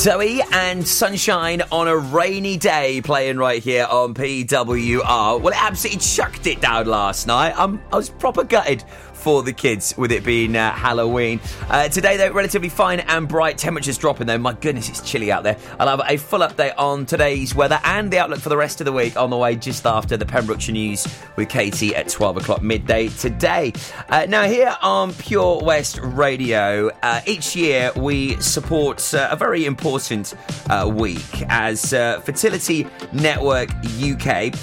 Zoe 0.00 0.40
and 0.50 0.88
Sunshine 0.88 1.60
on 1.70 1.86
a 1.86 1.94
rainy 1.94 2.56
day 2.56 3.02
playing 3.02 3.36
right 3.36 3.62
here 3.62 3.84
on 3.84 4.14
PWR. 4.14 5.38
Well, 5.38 5.52
it 5.52 5.62
absolutely 5.62 6.00
chucked 6.00 6.46
it 6.46 6.62
down 6.62 6.86
last 6.86 7.26
night. 7.26 7.52
I'm, 7.54 7.82
I 7.92 7.96
was 7.96 8.08
proper 8.08 8.42
gutted 8.42 8.82
for 9.20 9.42
the 9.42 9.52
kids 9.52 9.94
with 9.96 10.12
it 10.12 10.24
being 10.24 10.56
uh, 10.56 10.72
Halloween. 10.72 11.40
Uh, 11.68 11.88
today, 11.88 12.16
though, 12.16 12.32
relatively 12.32 12.68
fine 12.68 13.00
and 13.00 13.28
bright. 13.28 13.58
Temperatures 13.58 13.98
dropping, 13.98 14.26
though. 14.26 14.38
My 14.38 14.54
goodness, 14.54 14.88
it's 14.88 15.00
chilly 15.08 15.30
out 15.30 15.42
there. 15.42 15.56
I'll 15.78 15.88
have 15.88 16.02
a 16.08 16.16
full 16.16 16.40
update 16.40 16.74
on 16.78 17.06
today's 17.06 17.54
weather 17.54 17.78
and 17.84 18.10
the 18.10 18.18
outlook 18.18 18.40
for 18.40 18.48
the 18.48 18.56
rest 18.56 18.80
of 18.80 18.86
the 18.86 18.92
week 18.92 19.16
on 19.16 19.30
the 19.30 19.36
way 19.36 19.56
just 19.56 19.86
after 19.86 20.16
the 20.16 20.26
Pembrokeshire 20.26 20.72
News 20.72 21.06
with 21.36 21.48
Katie 21.48 21.94
at 21.94 22.08
12 22.08 22.38
o'clock 22.38 22.62
midday 22.62 23.08
today. 23.08 23.72
Uh, 24.08 24.26
now, 24.28 24.44
here 24.44 24.74
on 24.82 25.12
Pure 25.14 25.62
West 25.64 25.98
Radio, 26.02 26.90
uh, 27.02 27.20
each 27.26 27.54
year 27.54 27.92
we 27.96 28.40
support 28.40 29.12
uh, 29.14 29.28
a 29.30 29.36
very 29.36 29.66
important 29.66 30.34
uh, 30.68 30.90
week 30.92 31.44
as 31.48 31.90
Fertility 31.90 32.86
Network 33.12 33.70
UK 34.02 34.54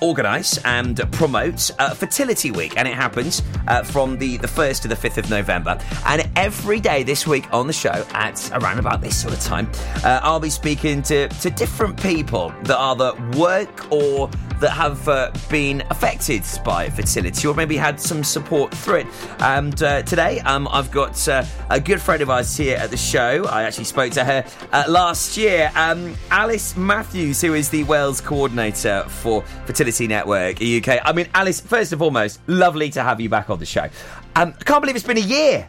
organise 0.00 0.58
and 0.64 1.00
promotes 1.12 1.70
Fertility 1.94 2.50
Week, 2.50 2.76
and 2.76 2.88
it 2.88 2.94
happens. 2.94 3.42
Uh, 3.74 3.82
from 3.82 4.16
the, 4.18 4.36
the 4.36 4.46
1st 4.46 4.82
to 4.82 4.86
the 4.88 4.94
5th 4.94 5.18
of 5.18 5.28
November. 5.30 5.76
And 6.06 6.23
every 6.36 6.80
day 6.80 7.02
this 7.02 7.26
week 7.26 7.52
on 7.52 7.66
the 7.66 7.72
show 7.72 8.06
at 8.12 8.50
around 8.52 8.78
about 8.78 9.00
this 9.00 9.20
sort 9.20 9.34
of 9.34 9.40
time, 9.40 9.70
uh, 10.04 10.20
I'll 10.22 10.40
be 10.40 10.50
speaking 10.50 11.02
to, 11.02 11.28
to 11.28 11.50
different 11.50 12.00
people 12.00 12.52
that 12.64 12.78
either 12.78 13.14
work 13.38 13.92
or 13.92 14.28
that 14.60 14.70
have 14.70 15.08
uh, 15.08 15.30
been 15.50 15.82
affected 15.90 16.42
by 16.64 16.88
fertility 16.88 17.46
or 17.46 17.54
maybe 17.54 17.76
had 17.76 18.00
some 18.00 18.24
support 18.24 18.74
through 18.74 19.00
it. 19.00 19.06
And 19.40 19.82
uh, 19.82 20.02
today 20.02 20.40
um, 20.40 20.68
I've 20.70 20.90
got 20.90 21.26
uh, 21.28 21.44
a 21.70 21.80
good 21.80 22.00
friend 22.00 22.22
of 22.22 22.30
ours 22.30 22.56
here 22.56 22.76
at 22.76 22.90
the 22.90 22.96
show. 22.96 23.44
I 23.46 23.64
actually 23.64 23.84
spoke 23.84 24.12
to 24.12 24.24
her 24.24 24.44
uh, 24.72 24.84
last 24.88 25.36
year, 25.36 25.70
um, 25.74 26.14
Alice 26.30 26.76
Matthews, 26.76 27.40
who 27.40 27.54
is 27.54 27.68
the 27.68 27.84
Wales 27.84 28.20
coordinator 28.20 29.04
for 29.08 29.42
Fertility 29.66 30.06
Network 30.06 30.62
UK. 30.62 31.00
I 31.04 31.12
mean, 31.12 31.28
Alice, 31.34 31.60
first 31.60 31.92
and 31.92 31.98
foremost, 31.98 32.40
lovely 32.46 32.90
to 32.90 33.02
have 33.02 33.20
you 33.20 33.28
back 33.28 33.50
on 33.50 33.58
the 33.58 33.66
show. 33.66 33.88
Um, 34.36 34.54
I 34.58 34.64
can't 34.64 34.80
believe 34.80 34.96
it's 34.96 35.06
been 35.06 35.18
a 35.18 35.20
year. 35.20 35.68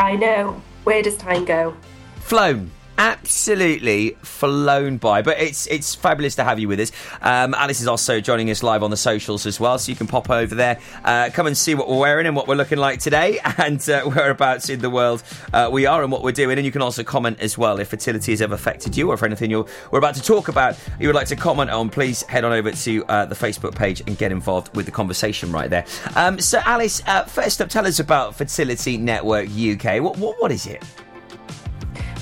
I 0.00 0.16
know. 0.16 0.62
Where 0.84 1.02
does 1.02 1.16
time 1.16 1.44
go? 1.44 1.74
flown 2.20 2.70
absolutely 3.00 4.10
flown 4.20 4.98
by 4.98 5.22
but 5.22 5.40
it's 5.40 5.66
it's 5.68 5.94
fabulous 5.94 6.34
to 6.34 6.44
have 6.44 6.58
you 6.58 6.68
with 6.68 6.78
us. 6.78 6.92
Um, 7.22 7.54
alice 7.54 7.80
is 7.80 7.86
also 7.86 8.20
joining 8.20 8.50
us 8.50 8.62
live 8.62 8.82
on 8.82 8.90
the 8.90 8.96
socials 8.96 9.46
as 9.46 9.58
well 9.58 9.78
so 9.78 9.90
you 9.90 9.96
can 9.96 10.06
pop 10.06 10.28
over 10.28 10.54
there 10.54 10.78
uh, 11.06 11.30
come 11.32 11.46
and 11.46 11.56
see 11.56 11.74
what 11.74 11.88
we're 11.88 11.98
wearing 11.98 12.26
and 12.26 12.36
what 12.36 12.46
we're 12.46 12.56
looking 12.56 12.76
like 12.76 13.00
today 13.00 13.38
and 13.56 13.88
uh, 13.88 14.02
whereabouts 14.02 14.68
in 14.68 14.80
the 14.80 14.90
world 14.90 15.22
uh, 15.54 15.70
we 15.72 15.86
are 15.86 16.02
and 16.02 16.12
what 16.12 16.22
we're 16.22 16.30
doing. 16.30 16.58
And 16.58 16.66
you 16.66 16.70
can 16.70 16.82
also 16.82 17.02
comment 17.02 17.40
as 17.40 17.56
well 17.56 17.80
if 17.80 17.88
fertility 17.88 18.32
has 18.32 18.42
ever 18.42 18.54
affected 18.54 18.94
you 18.94 19.10
or 19.10 19.14
if 19.14 19.22
anything 19.22 19.50
you're 19.50 19.66
we're 19.90 19.98
about 19.98 20.14
to 20.16 20.22
talk 20.22 20.48
about 20.48 20.78
you 20.98 21.08
would 21.08 21.16
like 21.16 21.28
to 21.28 21.36
comment 21.36 21.70
on 21.70 21.88
please 21.88 22.20
head 22.24 22.44
on 22.44 22.52
over 22.52 22.70
to 22.70 23.04
uh, 23.06 23.24
the 23.24 23.34
facebook 23.34 23.74
page 23.74 24.02
and 24.06 24.18
get 24.18 24.30
involved 24.30 24.76
with 24.76 24.84
the 24.84 24.92
conversation 24.92 25.50
right 25.50 25.70
there. 25.70 25.86
Um, 26.16 26.38
so 26.38 26.60
alice 26.66 27.02
uh, 27.06 27.24
first 27.24 27.62
up 27.62 27.70
tell 27.70 27.86
us 27.86 27.98
about 27.98 28.34
fertility 28.34 28.98
network 28.98 29.48
uk 29.48 29.84
what, 30.02 30.18
what, 30.18 30.36
what 30.42 30.52
is 30.52 30.66
it 30.66 30.84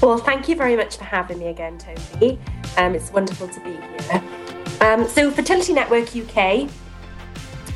Well, 0.01 0.17
thank 0.17 0.49
you 0.49 0.55
very 0.55 0.77
much 0.77 0.97
for 0.97 1.03
having 1.03 1.41
me 1.41 1.49
again, 1.49 1.77
Toby. 1.77 2.39
Um, 2.77 2.95
it's 2.95 3.11
wonderful 3.11 3.49
to 3.49 3.61
be 3.61 3.73
here. 3.73 4.23
Um, 4.81 5.09
so, 5.09 5.29
Fertility 5.33 5.73
Network 5.73 6.15
UK 6.15 6.71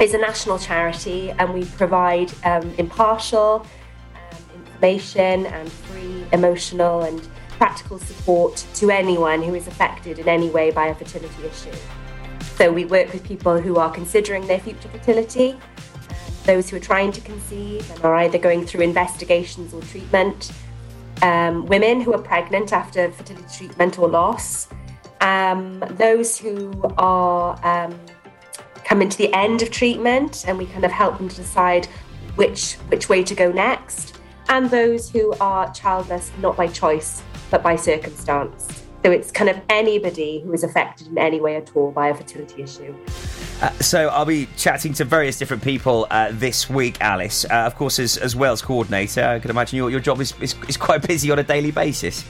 is 0.01 0.15
a 0.15 0.19
national 0.19 0.61
charity, 0.61 1.31
and 1.33 1.53
we 1.53 1.65
provide 1.65 2.33
um, 2.45 2.73
impartial 2.79 3.67
um, 4.15 4.39
information 4.55 5.47
and 5.47 5.71
free 5.73 6.25
emotional 6.33 7.03
and 7.03 7.29
practical 7.59 7.99
support 7.99 8.65
to 8.75 8.91
anyone 8.93 9.43
who 9.43 9.57
is 9.57 9.67
affected 9.67 10.21
in 10.21 10.29
any 10.29 10.49
way 10.49 10.71
by 10.71 10.87
a 10.87 10.95
fertility 10.95 11.45
issue. 11.45 11.77
So, 12.55 12.73
we 12.73 12.85
work 12.85 13.13
with 13.13 13.25
people 13.25 13.61
who 13.61 13.79
are 13.79 13.91
considering 13.91 14.47
their 14.47 14.61
future 14.61 14.89
fertility, 14.89 15.59
those 16.45 16.71
who 16.71 16.77
are 16.77 16.81
trying 16.81 17.11
to 17.11 17.21
conceive 17.21 17.91
and 17.91 18.05
are 18.05 18.15
either 18.15 18.39
going 18.39 18.65
through 18.65 18.83
investigations 18.83 19.75
or 19.75 19.83
treatment 19.83 20.53
um, 21.23 21.67
women 21.67 22.01
who 22.01 22.13
are 22.13 22.21
pregnant 22.21 22.73
after 22.73 23.11
fertility 23.11 23.47
treatment 23.57 23.99
or 23.99 24.09
loss, 24.09 24.69
um, 25.21 25.83
those 25.93 26.37
who 26.37 26.73
are 26.99 27.59
um, 27.65 27.99
coming 28.85 29.09
to 29.09 29.17
the 29.17 29.33
end 29.33 29.63
of 29.63 29.71
treatment, 29.71 30.45
and 30.47 30.59
we 30.59 30.67
kind 30.67 30.85
of 30.85 30.91
help 30.91 31.17
them 31.19 31.29
to 31.29 31.37
decide 31.37 31.87
which 32.35 32.75
which 32.89 33.09
way 33.09 33.23
to 33.23 33.35
go 33.35 33.51
next, 33.53 34.19
and 34.49 34.71
those 34.71 35.11
who 35.11 35.33
are 35.41 35.73
childless 35.73 36.31
not 36.39 36.57
by 36.57 36.67
choice 36.67 37.23
but 37.51 37.63
by 37.63 37.77
circumstance. 37.77 38.82
So 39.05 39.11
it's 39.11 39.33
kind 39.33 39.51
of 39.51 39.61
anybody 39.69 40.41
who 40.41 40.53
is 40.53 40.63
affected 40.63 41.09
in 41.09 41.19
any 41.19 41.41
way 41.41 41.57
at 41.57 41.75
all 41.75 41.91
by 41.91 42.09
a 42.09 42.15
fertility 42.15 42.63
issue. 42.63 42.95
Uh, 43.61 43.71
so 43.81 44.09
I'll 44.09 44.25
be 44.25 44.49
chatting 44.57 44.93
to 44.95 45.05
various 45.05 45.39
different 45.39 45.63
people 45.63 46.07
uh, 46.11 46.31
this 46.33 46.71
week, 46.71 46.99
Alice. 47.01 47.45
Uh, 47.45 47.55
of 47.67 47.75
course, 47.75 47.99
as, 47.99 48.17
as 48.17 48.37
Wales 48.37 48.63
coordinator, 48.63 49.25
I 49.25 49.41
can 49.41 49.51
imagine 49.51 49.77
your, 49.77 49.91
your 49.91 49.99
job 49.99 50.21
is, 50.21 50.35
is, 50.41 50.55
is 50.69 50.77
quite 50.77 51.07
busy 51.07 51.33
on 51.33 51.41
a 51.41 51.43
daily 51.43 51.73
basis. 51.73 52.25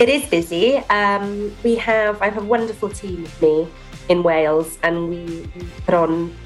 It 0.00 0.08
is 0.08 0.28
busy. 0.28 0.78
Um, 0.90 1.54
we 1.62 1.76
have 1.76 2.20
I 2.22 2.26
have 2.26 2.38
a 2.38 2.44
wonderful 2.44 2.88
team 2.88 3.22
with 3.22 3.42
me 3.42 3.68
in 4.08 4.22
Wales, 4.22 4.78
and 4.82 5.08
we, 5.08 5.48
we 5.56 5.68
put 5.84 5.94
on 5.94 6.36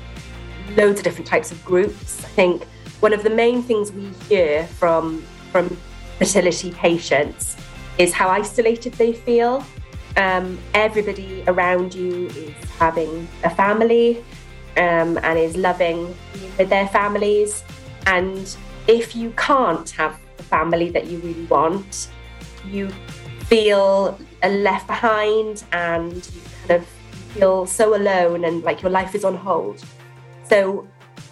loads 0.77 1.01
of 1.01 1.05
different 1.05 1.27
types 1.27 1.51
of 1.51 1.63
groups. 1.65 2.25
I 2.25 2.29
think 2.29 2.65
one 3.01 3.13
of 3.13 3.23
the 3.23 3.31
main 3.31 3.63
things 3.63 3.93
we 3.93 4.07
hear 4.29 4.67
from 4.67 5.23
from 5.51 5.77
fertility 6.19 6.73
patients 6.73 7.57
is 7.99 8.13
how 8.13 8.29
isolated 8.29 8.93
they 8.95 9.13
feel. 9.13 9.65
Um, 10.17 10.59
everybody 10.75 11.43
around 11.47 11.95
you 11.95 12.27
is 12.29 12.55
having 12.79 13.27
a 13.45 13.51
family 13.51 14.19
um, 14.77 15.19
and 15.23 15.39
is 15.39 15.57
loving 15.57 16.15
with 16.59 16.69
their 16.69 16.89
families. 16.89 17.65
And 18.07 18.55
if 18.87 19.15
you 19.15 19.31
can't 19.37 19.89
have 19.91 20.19
the 20.37 20.43
family 20.43 20.91
that 20.91 21.07
you 21.07 21.19
really 21.19 21.47
want, 21.47 22.09
you 22.67 22.91
feel 23.47 24.19
left 24.43 24.87
behind 24.87 25.65
and 25.73 26.15
you 26.15 26.41
kind 26.67 26.83
of 26.83 26.87
feel 27.35 27.67
so 27.67 27.97
alone 27.97 28.45
and 28.45 28.63
like 28.63 28.83
your 28.83 28.91
life 28.91 29.15
is 29.15 29.25
on 29.25 29.37
hold. 29.37 29.83
So 30.45 30.87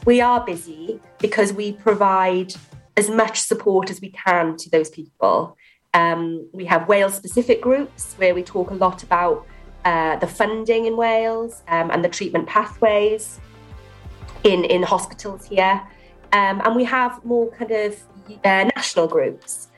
we 0.07 0.21
are 0.21 0.45
busy 0.45 1.01
because 1.19 1.53
we 1.53 1.73
provide 1.73 2.55
as 2.97 3.11
much 3.11 3.41
support 3.41 3.91
as 3.91 4.01
we 4.01 4.11
can 4.11 4.57
to 4.57 4.71
those 4.71 4.91
people. 4.91 5.57
Um, 5.95 6.49
we 6.53 6.65
have 6.67 6.87
Wales 6.89 7.15
specific 7.15 7.61
groups 7.61 8.15
where 8.15 8.35
we 8.35 8.43
talk 8.43 8.71
a 8.71 8.75
lot 8.75 9.03
about 9.03 9.47
uh, 9.85 10.17
the 10.17 10.27
funding 10.27 10.87
in 10.87 10.97
Wales 10.97 11.63
um, 11.69 11.91
and 11.91 12.05
the 12.05 12.09
treatment 12.09 12.47
pathways 12.47 13.41
in, 14.45 14.65
in 14.65 14.83
hospitals 14.83 15.47
here. 15.47 15.83
Um, 16.33 16.63
and 16.65 16.77
we 16.77 16.85
have 16.85 17.25
more 17.25 17.51
kind 17.51 17.73
of 17.73 18.01
uh, 18.45 18.71
national 18.77 19.09
groups, 19.09 19.69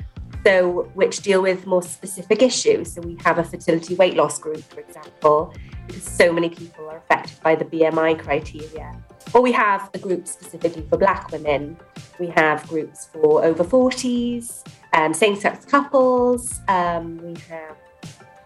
so 0.45 0.91
which 0.95 1.23
deal 1.23 1.41
with 1.41 1.67
more 1.67 1.83
specific 1.83 2.43
issues. 2.43 2.93
So 2.93 3.01
we 3.01 3.17
have 3.25 3.39
a 3.39 3.45
fertility 3.45 3.95
weight 3.95 4.15
loss 4.15 4.39
group, 4.39 4.63
for 4.65 4.81
example, 4.81 5.55
because 5.87 6.03
so 6.03 6.31
many 6.31 6.51
people 6.51 6.91
are 6.91 6.99
affected 6.99 7.41
by 7.43 7.55
the 7.55 7.65
BMI 7.65 8.19
criteria. 8.19 9.03
Or 9.33 9.41
we 9.41 9.53
have 9.53 9.89
a 9.95 9.99
group 9.99 10.29
specifically 10.29 10.85
for 10.91 10.99
Black 10.99 11.31
women. 11.33 11.79
We 12.19 12.27
have 12.27 12.69
groups 12.69 13.07
for 13.07 13.43
over 13.43 13.65
40s, 13.65 14.63
um, 14.93 15.15
same 15.15 15.37
sex 15.37 15.65
couples. 15.65 16.61
Um, 16.69 17.19
we 17.19 17.35
have 17.49 17.77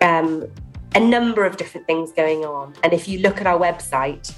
um, 0.01 0.47
a 0.95 1.01
number 1.01 1.45
of 1.45 1.57
different 1.57 1.87
things 1.87 2.13
going 2.13 2.45
on. 2.45 2.75
And 2.83 2.93
if 2.93 3.09
you 3.09 3.19
look 3.21 3.41
at 3.41 3.47
our 3.47 3.59
website, 3.59 4.33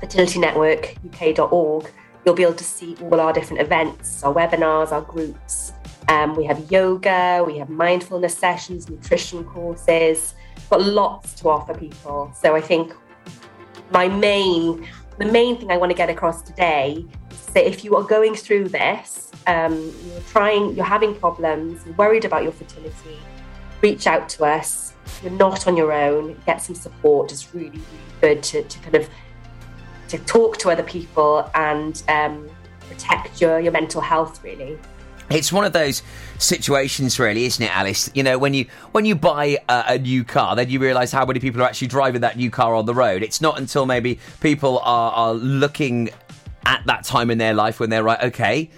fertilitynetworkuk.org, 0.00 1.90
you'll 2.24 2.34
be 2.34 2.42
able 2.42 2.54
to 2.54 2.64
see 2.64 2.96
all 3.02 3.20
our 3.20 3.32
different 3.32 3.62
events, 3.62 4.22
our 4.22 4.34
webinars, 4.34 4.92
our 4.92 5.02
groups. 5.02 5.72
Um, 6.08 6.34
we 6.34 6.44
have 6.44 6.70
yoga, 6.70 7.44
we 7.46 7.58
have 7.58 7.68
mindfulness 7.68 8.36
sessions, 8.36 8.88
nutrition 8.88 9.44
courses, 9.44 10.34
got 10.70 10.82
lots 10.82 11.34
to 11.34 11.48
offer 11.50 11.74
people. 11.74 12.32
So 12.40 12.56
I 12.56 12.60
think 12.60 12.92
my 13.90 14.08
main, 14.08 14.88
the 15.18 15.26
main 15.26 15.58
thing 15.58 15.70
I 15.70 15.76
want 15.76 15.90
to 15.90 15.96
get 15.96 16.08
across 16.08 16.42
today 16.42 17.04
that 17.54 17.66
if 17.66 17.84
you 17.84 17.96
are 17.96 18.02
going 18.02 18.34
through 18.34 18.68
this, 18.68 19.30
um, 19.46 19.74
you're 20.06 20.20
trying, 20.28 20.74
you're 20.74 20.84
having 20.84 21.14
problems, 21.14 21.84
you're 21.86 21.94
worried 21.94 22.24
about 22.24 22.42
your 22.42 22.52
fertility, 22.52 23.18
reach 23.82 24.06
out 24.06 24.28
to 24.30 24.44
us. 24.44 24.94
You're 25.22 25.32
not 25.32 25.66
on 25.66 25.76
your 25.76 25.92
own. 25.92 26.40
Get 26.46 26.60
some 26.60 26.74
support. 26.74 27.32
It's 27.32 27.54
really, 27.54 27.70
really 27.70 27.82
good 28.20 28.42
to, 28.42 28.62
to 28.62 28.78
kind 28.80 28.94
of 28.94 29.08
to 30.08 30.18
talk 30.18 30.58
to 30.58 30.70
other 30.70 30.82
people 30.82 31.50
and 31.54 32.02
um, 32.08 32.48
protect 32.88 33.40
your, 33.40 33.60
your 33.60 33.72
mental 33.72 34.00
health. 34.00 34.42
Really. 34.44 34.78
It's 35.30 35.52
one 35.52 35.64
of 35.64 35.72
those 35.72 36.02
situations, 36.38 37.18
really, 37.18 37.44
isn't 37.44 37.62
it, 37.62 37.74
Alice? 37.76 38.10
You 38.14 38.22
know, 38.22 38.38
when 38.38 38.54
you 38.54 38.66
when 38.92 39.04
you 39.04 39.14
buy 39.14 39.58
a, 39.68 39.84
a 39.88 39.98
new 39.98 40.24
car, 40.24 40.56
then 40.56 40.70
you 40.70 40.78
realise 40.78 41.12
how 41.12 41.26
many 41.26 41.40
people 41.40 41.60
are 41.62 41.66
actually 41.66 41.88
driving 41.88 42.22
that 42.22 42.36
new 42.36 42.50
car 42.50 42.74
on 42.74 42.86
the 42.86 42.94
road. 42.94 43.22
It's 43.22 43.40
not 43.40 43.58
until 43.58 43.84
maybe 43.84 44.18
people 44.40 44.78
are, 44.80 45.12
are 45.12 45.34
looking 45.34 46.10
at 46.68 46.84
that 46.84 47.02
time 47.02 47.30
in 47.30 47.38
their 47.38 47.54
life 47.54 47.80
when 47.80 47.88
they're 47.88 48.04
right, 48.04 48.22
okay, 48.24 48.70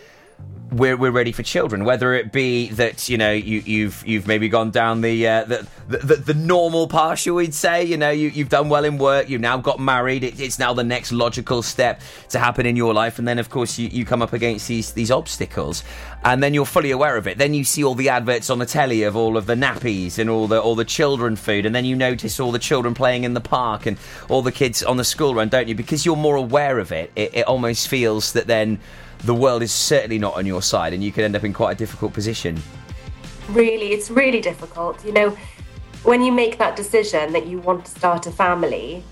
we're, 0.73 0.97
we're 0.97 1.11
ready 1.11 1.33
for 1.33 1.43
children. 1.43 1.85
Whether 1.85 2.15
it 2.15 2.33
be 2.33 2.69
that 2.71 3.09
you 3.09 3.19
know 3.19 3.33
you, 3.33 3.61
you've 3.61 4.07
you've 4.07 4.27
maybe 4.27 4.49
gone 4.49 4.71
down 4.71 5.01
the, 5.01 5.27
uh, 5.27 5.45
the, 5.45 5.69
the 5.89 6.17
the 6.17 6.35
normal 6.35 6.87
path, 6.87 7.21
shall 7.21 7.35
we 7.35 7.51
say? 7.51 7.85
You 7.85 7.97
know 7.97 8.11
you 8.11 8.29
you've 8.29 8.49
done 8.49 8.69
well 8.69 8.85
in 8.85 8.99
work. 8.99 9.29
You've 9.29 9.41
now 9.41 9.59
got 9.59 9.81
married. 9.81 10.23
It, 10.25 10.41
it's 10.41 10.59
now 10.59 10.73
the 10.73 10.85
next 10.85 11.13
logical 11.13 11.63
step 11.63 12.01
to 12.31 12.39
happen 12.39 12.67
in 12.67 12.77
your 12.77 12.95
life. 12.95 13.19
And 13.19 13.27
then 13.27 13.39
of 13.39 13.51
course 13.51 13.79
you, 13.79 13.89
you 13.89 14.05
come 14.05 14.23
up 14.23 14.33
against 14.33 14.69
these 14.69 14.93
these 14.93 15.11
obstacles, 15.11 15.83
and 16.25 16.43
then 16.43 16.55
you're 16.55 16.67
fully 16.67 16.93
aware 16.93 17.17
of 17.17 17.27
it. 17.27 17.39
Then 17.39 17.53
you 17.53 17.65
see 17.65 17.83
all 17.83 17.95
the 17.95 18.09
adverts 18.09 18.49
on 18.51 18.59
the 18.59 18.67
telly 18.67 19.03
of 19.03 19.17
all 19.17 19.37
of 19.37 19.47
the 19.47 19.55
nappies 19.55 20.19
and 20.19 20.31
all 20.31 20.47
the 20.47 20.61
all 20.61 20.77
the 20.77 20.85
children 20.85 21.37
food, 21.37 21.67
and 21.67 21.75
then 21.75 21.85
you 21.85 21.97
notice 21.97 22.39
all 22.39 22.53
the 22.53 22.59
children 22.59 22.95
playing 22.95 23.25
in 23.25 23.35
the 23.35 23.41
park 23.41 23.87
and 23.87 23.99
all 24.29 24.43
the 24.43 24.53
kids 24.53 24.83
on 24.83 24.97
the 24.97 25.05
school 25.05 25.35
run, 25.35 25.49
don't 25.49 25.69
you? 25.69 25.75
Because 25.75 26.07
you're 26.07 26.17
more 26.17 26.37
aware 26.37 26.79
of 26.79 26.93
it. 26.93 27.11
It, 27.17 27.35
it 27.35 27.47
almost 27.47 27.89
feels 27.89 28.33
that 28.35 28.47
then 28.47 28.79
the 29.25 29.35
world 29.35 29.63
is 29.63 29.73
certainly 29.73 30.19
not 30.19 30.35
on 30.35 30.47
your 30.47 30.63
side 30.63 30.93
and 30.93 31.05
you 31.05 31.13
could 31.13 31.25
end 31.25 31.37
up 31.37 31.45
in 31.45 31.53
quite 31.53 31.73
a 31.73 31.75
difficult 31.75 32.13
position. 32.13 32.61
Really, 33.51 33.93
it's 33.93 34.11
really 34.11 34.41
difficult. 34.41 35.05
You 35.05 35.13
know, 35.13 35.37
when 36.03 36.23
you 36.23 36.33
make 36.33 36.59
that 36.59 36.77
decision 36.77 37.33
that 37.33 37.47
you 37.47 37.59
want 37.59 37.85
to 37.85 37.91
start 37.91 38.27
a 38.27 38.31
family, 38.31 39.05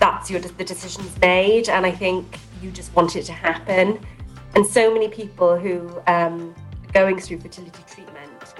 that's 0.00 0.30
your 0.30 0.40
the 0.40 0.64
decision's 0.64 1.16
made, 1.20 1.68
and 1.68 1.86
I 1.86 1.92
think 1.92 2.38
you 2.60 2.70
just 2.70 2.94
want 2.96 3.14
it 3.14 3.24
to 3.24 3.32
happen. 3.32 4.04
And 4.54 4.66
so 4.66 4.92
many 4.92 5.08
people 5.08 5.58
who 5.58 5.88
um, 6.06 6.54
are 6.88 6.92
going 6.92 7.20
through 7.20 7.40
fertility 7.40 7.82
treatment, 7.86 8.54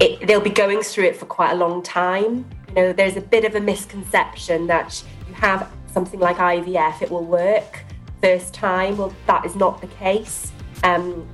it, 0.00 0.26
they'll 0.26 0.40
be 0.40 0.50
going 0.50 0.82
through 0.82 1.04
it 1.04 1.16
for 1.16 1.26
quite 1.26 1.52
a 1.52 1.56
long 1.56 1.82
time. 1.82 2.44
You 2.68 2.74
know, 2.74 2.92
there's 2.92 3.16
a 3.16 3.20
bit 3.20 3.44
of 3.44 3.54
a 3.54 3.60
misconception 3.60 4.66
that 4.66 5.04
you 5.28 5.34
have 5.34 5.70
something 5.92 6.18
like 6.18 6.38
IVF, 6.38 7.02
it 7.02 7.10
will 7.10 7.24
work 7.24 7.83
first 8.24 8.54
time. 8.54 8.96
Well, 8.96 9.14
that 9.26 9.44
is 9.44 9.54
not 9.54 9.82
the 9.82 9.86
case. 9.86 10.50
Um, 10.82 11.28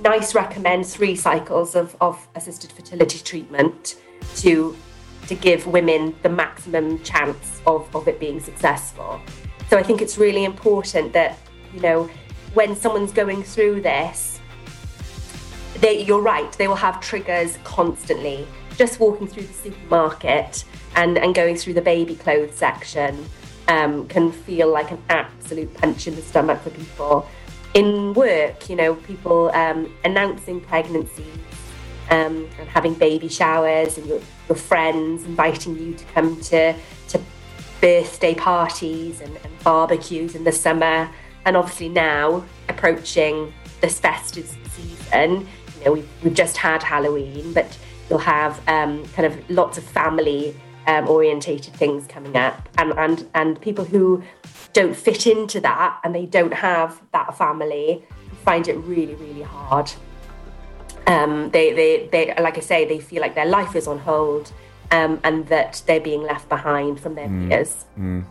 NICE 0.00 0.32
recommends 0.32 0.94
three 0.94 1.16
cycles 1.16 1.74
of, 1.74 1.96
of 2.00 2.28
assisted 2.36 2.70
fertility 2.70 3.18
treatment 3.18 3.96
to 4.36 4.76
to 5.26 5.34
give 5.34 5.66
women 5.66 6.14
the 6.22 6.28
maximum 6.28 7.02
chance 7.02 7.60
of, 7.66 7.80
of 7.96 8.06
it 8.06 8.20
being 8.20 8.38
successful. 8.38 9.20
So 9.68 9.76
I 9.76 9.82
think 9.82 10.00
it's 10.00 10.18
really 10.18 10.44
important 10.44 11.12
that, 11.14 11.36
you 11.74 11.80
know, 11.80 12.08
when 12.54 12.76
someone's 12.76 13.10
going 13.10 13.42
through 13.42 13.80
this, 13.80 14.40
they, 15.80 16.04
you're 16.04 16.20
right, 16.20 16.52
they 16.52 16.68
will 16.68 16.76
have 16.76 17.00
triggers 17.00 17.58
constantly. 17.64 18.46
Just 18.76 19.00
walking 19.00 19.26
through 19.26 19.46
the 19.46 19.52
supermarket 19.52 20.64
and, 20.94 21.18
and 21.18 21.34
going 21.34 21.56
through 21.56 21.74
the 21.74 21.82
baby 21.82 22.14
clothes 22.14 22.54
section 22.54 23.26
um, 23.68 24.06
can 24.08 24.32
feel 24.32 24.68
like 24.68 24.90
an 24.90 25.02
absolute 25.08 25.72
punch 25.74 26.06
in 26.06 26.14
the 26.14 26.22
stomach 26.22 26.60
for 26.62 26.70
people. 26.70 27.28
In 27.74 28.14
work, 28.14 28.70
you 28.70 28.76
know, 28.76 28.94
people 28.94 29.50
um, 29.50 29.92
announcing 30.04 30.60
pregnancies 30.60 31.26
um, 32.10 32.48
and 32.58 32.68
having 32.68 32.94
baby 32.94 33.28
showers 33.28 33.98
and 33.98 34.06
your, 34.06 34.20
your 34.48 34.56
friends 34.56 35.24
inviting 35.24 35.76
you 35.76 35.94
to 35.94 36.04
come 36.06 36.40
to, 36.42 36.74
to 37.08 37.20
birthday 37.80 38.34
parties 38.34 39.20
and, 39.20 39.36
and 39.36 39.58
barbecues 39.62 40.34
in 40.34 40.44
the 40.44 40.52
summer. 40.52 41.10
And 41.44 41.56
obviously 41.56 41.88
now 41.88 42.44
approaching 42.68 43.52
this 43.80 43.98
festive 44.00 44.56
season, 44.70 45.46
you 45.78 45.84
know, 45.84 45.92
we've, 45.92 46.08
we've 46.22 46.34
just 46.34 46.56
had 46.56 46.82
Halloween, 46.82 47.52
but 47.52 47.76
you'll 48.08 48.18
have 48.18 48.60
um, 48.68 49.04
kind 49.08 49.26
of 49.26 49.50
lots 49.50 49.78
of 49.78 49.84
family 49.84 50.56
um, 50.86 51.08
orientated 51.08 51.74
things 51.74 52.06
coming 52.06 52.36
up 52.36 52.68
and, 52.78 52.92
and, 52.98 53.28
and 53.34 53.60
people 53.60 53.84
who 53.84 54.22
don't 54.72 54.94
fit 54.94 55.26
into 55.26 55.60
that 55.60 55.98
and 56.04 56.14
they 56.14 56.26
don't 56.26 56.54
have 56.54 57.00
that 57.12 57.36
family 57.36 58.04
find 58.44 58.68
it 58.68 58.76
really, 58.78 59.14
really 59.14 59.42
hard 59.42 59.90
um, 61.06 61.50
they, 61.50 61.72
they, 61.72 62.08
they, 62.10 62.34
like 62.42 62.56
I 62.56 62.60
say, 62.60 62.84
they 62.84 62.98
feel 62.98 63.20
like 63.20 63.34
their 63.34 63.46
life 63.46 63.76
is 63.76 63.86
on 63.86 63.98
hold 63.98 64.52
um, 64.90 65.20
and 65.24 65.46
that 65.48 65.82
they're 65.86 66.00
being 66.00 66.22
left 66.22 66.48
behind 66.48 67.00
from 67.00 67.14
their 67.14 67.28
peers. 67.28 67.84
Mm. 67.98 68.24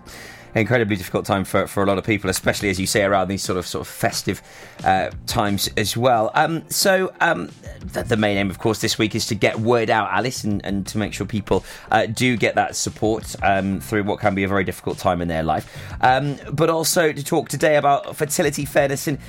Incredibly 0.56 0.96
difficult 0.96 1.26
time 1.26 1.44
for, 1.44 1.68
for 1.68 1.84
a 1.84 1.86
lot 1.86 1.98
of 1.98 2.06
people, 2.06 2.30
especially 2.30 2.70
as 2.70 2.80
you 2.80 2.88
say 2.88 3.04
around 3.04 3.28
these 3.28 3.44
sort 3.44 3.58
of 3.58 3.68
sort 3.68 3.82
of 3.82 3.90
festive 3.90 4.42
uh, 4.86 5.12
times 5.28 5.70
as 5.76 5.98
well. 5.98 6.32
Um, 6.34 6.64
so 6.70 7.14
um, 7.20 7.52
the, 7.82 8.04
the 8.04 8.16
main 8.16 8.38
aim, 8.38 8.50
of 8.50 8.58
course, 8.58 8.80
this 8.80 8.98
week 8.98 9.16
is 9.16 9.26
to 9.28 9.36
get 9.36 9.60
word 9.60 9.90
out, 9.90 10.10
Alice, 10.14 10.46
and, 10.46 10.66
and 10.66 10.88
to 10.88 10.98
make 10.98 11.14
sure 11.14 11.28
people 11.28 11.66
uh, 11.92 12.06
do 12.06 12.38
get 12.38 12.56
that 12.56 12.78
support 12.78 13.36
um, 13.44 13.82
through 13.82 14.04
what 14.04 14.22
can 14.22 14.34
be 14.34 14.46
a 14.46 14.48
very 14.48 14.64
difficult 14.64 14.98
time 14.98 15.22
in 15.22 15.28
their 15.28 15.44
life. 15.44 15.78
Um, 16.00 16.38
but 16.54 16.70
also 16.70 17.12
to 17.12 17.24
talk 17.24 17.50
today 17.50 17.76
about 17.76 18.16
fertility 18.16 18.64
fairness 18.64 19.08
and 19.08 19.20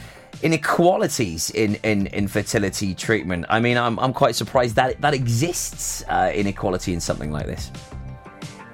inequalities 0.43 1.51
in, 1.51 1.74
in, 1.83 2.07
in 2.09 2.29
fertility 2.29 2.95
treatment. 2.95 3.47
I 3.49 3.59
mean, 3.59 3.77
I'm, 3.79 3.99
I'm 3.99 4.12
quite 4.12 4.37
surprised 4.37 4.77
that 4.77 5.01
that 5.01 5.12
exists 5.12 6.05
uh, 6.09 6.31
inequality 6.33 6.93
in 6.93 7.01
something 7.01 7.33
like 7.33 7.47
this. 7.47 7.72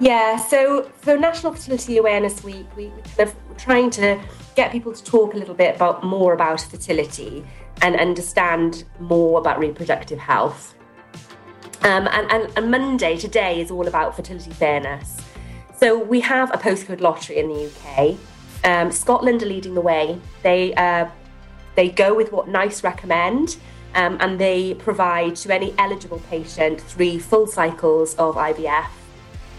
Yeah, 0.00 0.36
so 0.36 0.90
for 1.00 1.16
National 1.16 1.52
Fertility 1.52 1.98
Awareness 1.98 2.42
Week, 2.42 2.66
we, 2.76 2.90
we're 3.18 3.32
trying 3.56 3.90
to 3.90 4.20
get 4.56 4.72
people 4.72 4.92
to 4.92 5.04
talk 5.04 5.34
a 5.34 5.36
little 5.36 5.54
bit 5.54 5.76
about 5.76 6.02
more 6.04 6.32
about 6.32 6.60
fertility 6.62 7.44
and 7.82 7.96
understand 7.96 8.84
more 8.98 9.38
about 9.38 9.58
reproductive 9.58 10.18
health. 10.18 10.74
Um, 11.82 12.08
and, 12.12 12.30
and, 12.30 12.52
and 12.56 12.70
Monday 12.70 13.16
today 13.16 13.60
is 13.60 13.70
all 13.70 13.88
about 13.88 14.14
fertility 14.14 14.50
fairness. 14.50 15.20
So 15.76 15.98
we 15.98 16.20
have 16.20 16.52
a 16.54 16.58
postcode 16.58 17.00
lottery 17.00 17.38
in 17.38 17.48
the 17.48 17.66
UK. 17.66 18.16
Um, 18.64 18.92
Scotland 18.92 19.42
are 19.42 19.46
leading 19.46 19.74
the 19.74 19.80
way. 19.80 20.20
They 20.42 20.74
uh, 20.74 21.08
they 21.74 21.88
go 21.88 22.14
with 22.14 22.30
what 22.30 22.48
NICE 22.48 22.84
recommend, 22.84 23.56
um, 23.94 24.16
and 24.20 24.38
they 24.38 24.74
provide 24.74 25.34
to 25.36 25.52
any 25.52 25.74
eligible 25.78 26.20
patient 26.30 26.80
three 26.80 27.18
full 27.18 27.48
cycles 27.48 28.14
of 28.14 28.36
IVF. 28.36 28.86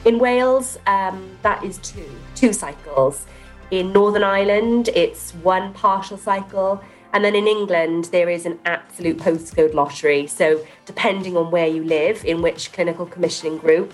In 0.05 0.19
Wales, 0.19 0.77
um, 0.85 1.37
that 1.43 1.63
is 1.63 1.77
two, 1.77 2.09
two 2.35 2.51
cycles. 2.51 3.25
In 3.71 3.93
Northern 3.93 4.23
Ireland, 4.23 4.89
it's 4.89 5.31
one 5.35 5.73
partial 5.73 6.17
cycle. 6.17 6.83
And 7.13 7.23
then 7.23 7.35
in 7.35 7.47
England, 7.47 8.05
there 8.05 8.29
is 8.29 8.45
an 8.45 8.59
absolute 8.65 9.17
postcode 9.17 9.73
lottery. 9.73 10.27
So, 10.27 10.65
depending 10.85 11.37
on 11.37 11.51
where 11.51 11.67
you 11.67 11.83
live, 11.83 12.25
in 12.25 12.41
which 12.41 12.73
clinical 12.73 13.05
commissioning 13.05 13.59
group, 13.59 13.93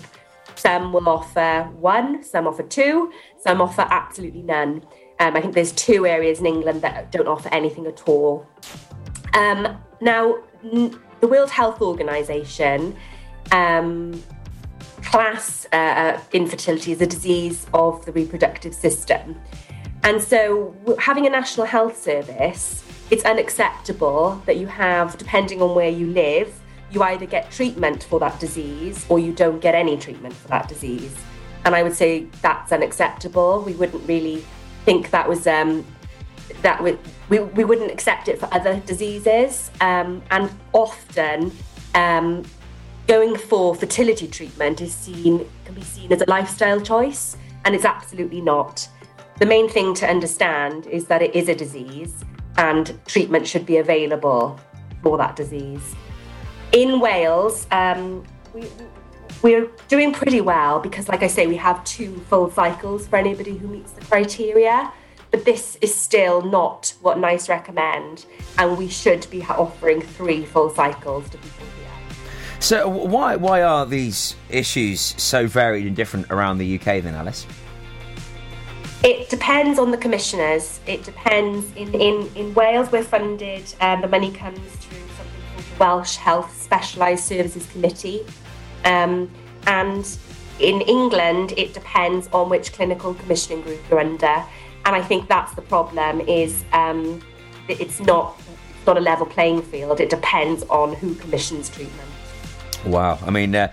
some 0.56 0.92
will 0.92 1.08
offer 1.08 1.68
one, 1.78 2.24
some 2.24 2.46
offer 2.46 2.62
two, 2.62 3.12
some 3.38 3.60
offer 3.60 3.86
absolutely 3.90 4.42
none. 4.42 4.84
Um, 5.20 5.36
I 5.36 5.40
think 5.40 5.54
there's 5.54 5.72
two 5.72 6.06
areas 6.06 6.40
in 6.40 6.46
England 6.46 6.82
that 6.82 7.12
don't 7.12 7.28
offer 7.28 7.48
anything 7.50 7.86
at 7.86 8.08
all. 8.08 8.46
Um, 9.34 9.78
now, 10.00 10.38
n- 10.64 10.98
the 11.20 11.28
World 11.28 11.50
Health 11.50 11.82
Organization 11.82 12.96
um, 13.52 14.22
class 15.10 15.66
uh, 15.72 16.20
infertility 16.32 16.92
is 16.92 17.00
a 17.00 17.06
disease 17.06 17.66
of 17.74 18.04
the 18.06 18.12
reproductive 18.12 18.72
system. 18.72 19.40
And 20.04 20.22
so, 20.22 20.74
having 20.98 21.26
a 21.26 21.30
national 21.30 21.66
health 21.66 22.00
service, 22.00 22.84
it's 23.10 23.24
unacceptable 23.24 24.40
that 24.46 24.56
you 24.56 24.68
have, 24.68 25.18
depending 25.18 25.60
on 25.60 25.74
where 25.74 25.90
you 25.90 26.06
live, 26.06 26.54
you 26.92 27.02
either 27.02 27.26
get 27.26 27.50
treatment 27.50 28.04
for 28.04 28.20
that 28.20 28.38
disease 28.38 29.04
or 29.08 29.18
you 29.18 29.32
don't 29.32 29.60
get 29.60 29.74
any 29.74 29.96
treatment 29.96 30.32
for 30.34 30.48
that 30.48 30.68
disease. 30.68 31.14
And 31.64 31.74
I 31.74 31.82
would 31.82 31.94
say 31.94 32.26
that's 32.40 32.72
unacceptable. 32.72 33.62
We 33.62 33.74
wouldn't 33.74 34.06
really 34.08 34.44
think 34.84 35.10
that 35.10 35.28
was 35.28 35.46
um, 35.46 35.84
that 36.62 36.82
we, 36.82 36.96
we, 37.28 37.40
we 37.40 37.64
wouldn't 37.64 37.90
accept 37.90 38.28
it 38.28 38.38
for 38.38 38.48
other 38.52 38.80
diseases. 38.86 39.70
Um, 39.80 40.22
and 40.30 40.50
often, 40.72 41.52
um, 41.94 42.44
going 43.10 43.34
for 43.36 43.74
fertility 43.74 44.28
treatment 44.28 44.80
is 44.80 44.94
seen 44.94 45.44
can 45.64 45.74
be 45.74 45.82
seen 45.82 46.12
as 46.12 46.20
a 46.22 46.30
lifestyle 46.30 46.80
choice, 46.80 47.36
and 47.64 47.74
it's 47.74 47.84
absolutely 47.84 48.40
not. 48.40 48.88
The 49.40 49.46
main 49.46 49.68
thing 49.68 49.94
to 49.94 50.06
understand 50.06 50.86
is 50.86 51.06
that 51.06 51.20
it 51.20 51.34
is 51.34 51.48
a 51.48 51.54
disease, 51.56 52.24
and 52.56 52.96
treatment 53.06 53.48
should 53.48 53.66
be 53.66 53.78
available 53.78 54.60
for 55.02 55.18
that 55.18 55.34
disease. 55.34 55.96
In 56.70 57.00
Wales, 57.00 57.66
um, 57.72 58.24
we, 58.54 58.68
we're 59.42 59.68
doing 59.88 60.12
pretty 60.12 60.40
well 60.40 60.78
because, 60.78 61.08
like 61.08 61.24
I 61.24 61.26
say, 61.26 61.48
we 61.48 61.56
have 61.56 61.82
two 61.82 62.14
full 62.28 62.48
cycles 62.52 63.08
for 63.08 63.16
anybody 63.16 63.56
who 63.56 63.66
meets 63.66 63.90
the 63.90 64.04
criteria. 64.04 64.92
But 65.32 65.44
this 65.44 65.76
is 65.80 65.92
still 65.92 66.42
not 66.42 66.94
what 67.02 67.18
NICE 67.18 67.48
recommend, 67.48 68.26
and 68.56 68.78
we 68.78 68.86
should 68.86 69.28
be 69.30 69.42
offering 69.42 70.00
three 70.00 70.44
full 70.44 70.70
cycles 70.70 71.28
to 71.30 71.38
people. 71.38 71.79
So, 72.60 72.86
why 72.88 73.36
why 73.36 73.62
are 73.62 73.86
these 73.86 74.36
issues 74.50 75.00
so 75.00 75.46
varied 75.46 75.86
and 75.86 75.96
different 75.96 76.30
around 76.30 76.58
the 76.58 76.78
UK 76.78 77.02
then, 77.02 77.14
Alice? 77.14 77.46
It 79.02 79.30
depends 79.30 79.78
on 79.78 79.90
the 79.90 79.96
commissioners. 79.96 80.78
It 80.86 81.02
depends. 81.02 81.72
In, 81.74 81.94
in, 81.94 82.30
in 82.36 82.52
Wales, 82.52 82.92
we're 82.92 83.02
funded, 83.02 83.74
and 83.80 84.04
the 84.04 84.08
money 84.08 84.30
comes 84.30 84.58
through 84.58 84.98
something 85.16 85.42
called 85.54 85.64
the 85.64 85.80
Welsh 85.80 86.16
Health 86.16 86.60
Specialised 86.60 87.26
Services 87.26 87.66
Committee. 87.72 88.26
Um, 88.84 89.30
and 89.66 90.06
in 90.58 90.82
England, 90.82 91.54
it 91.56 91.72
depends 91.72 92.28
on 92.28 92.50
which 92.50 92.74
clinical 92.74 93.14
commissioning 93.14 93.62
group 93.62 93.80
you're 93.88 94.00
under. 94.00 94.44
And 94.84 94.94
I 94.94 95.00
think 95.00 95.28
that's 95.28 95.54
the 95.54 95.62
problem. 95.62 96.20
Is 96.20 96.62
um, 96.74 97.22
it's 97.68 98.00
not 98.00 98.38
it's 98.76 98.86
not 98.86 98.98
a 98.98 99.00
level 99.00 99.24
playing 99.24 99.62
field. 99.62 99.98
It 99.98 100.10
depends 100.10 100.62
on 100.64 100.92
who 100.92 101.14
commissions 101.14 101.70
treatment. 101.70 102.09
Wow, 102.84 103.18
I 103.24 103.30
mean, 103.30 103.54
uh, 103.54 103.72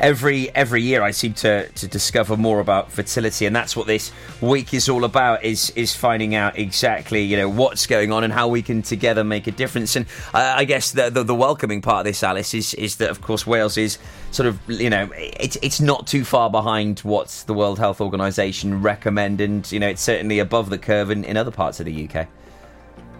every 0.00 0.54
every 0.54 0.82
year 0.82 1.02
I 1.02 1.10
seem 1.10 1.34
to, 1.34 1.68
to 1.68 1.88
discover 1.88 2.36
more 2.36 2.60
about 2.60 2.90
fertility, 2.90 3.46
and 3.46 3.54
that's 3.54 3.76
what 3.76 3.86
this 3.86 4.12
week 4.40 4.74
is 4.74 4.88
all 4.88 5.04
about. 5.04 5.44
Is 5.44 5.70
is 5.70 5.94
finding 5.94 6.34
out 6.34 6.58
exactly 6.58 7.22
you 7.22 7.36
know 7.36 7.48
what's 7.48 7.86
going 7.86 8.12
on 8.12 8.24
and 8.24 8.32
how 8.32 8.48
we 8.48 8.62
can 8.62 8.82
together 8.82 9.24
make 9.24 9.46
a 9.46 9.50
difference. 9.50 9.96
And 9.96 10.06
I 10.34 10.64
guess 10.64 10.92
the, 10.92 11.10
the 11.10 11.22
the 11.22 11.34
welcoming 11.34 11.82
part 11.82 12.00
of 12.00 12.04
this, 12.04 12.22
Alice, 12.22 12.54
is 12.54 12.74
is 12.74 12.96
that 12.96 13.10
of 13.10 13.20
course 13.20 13.46
Wales 13.46 13.76
is 13.76 13.98
sort 14.30 14.46
of 14.46 14.58
you 14.68 14.90
know 14.90 15.08
it's 15.14 15.56
it's 15.62 15.80
not 15.80 16.06
too 16.06 16.24
far 16.24 16.50
behind 16.50 17.00
what 17.00 17.44
the 17.46 17.54
World 17.54 17.78
Health 17.78 18.00
Organization 18.00 18.82
recommend, 18.82 19.40
and 19.40 19.70
you 19.70 19.80
know 19.80 19.88
it's 19.88 20.02
certainly 20.02 20.38
above 20.38 20.70
the 20.70 20.78
curve 20.78 21.10
in, 21.10 21.24
in 21.24 21.36
other 21.36 21.52
parts 21.52 21.80
of 21.80 21.86
the 21.86 22.08
UK. 22.08 22.26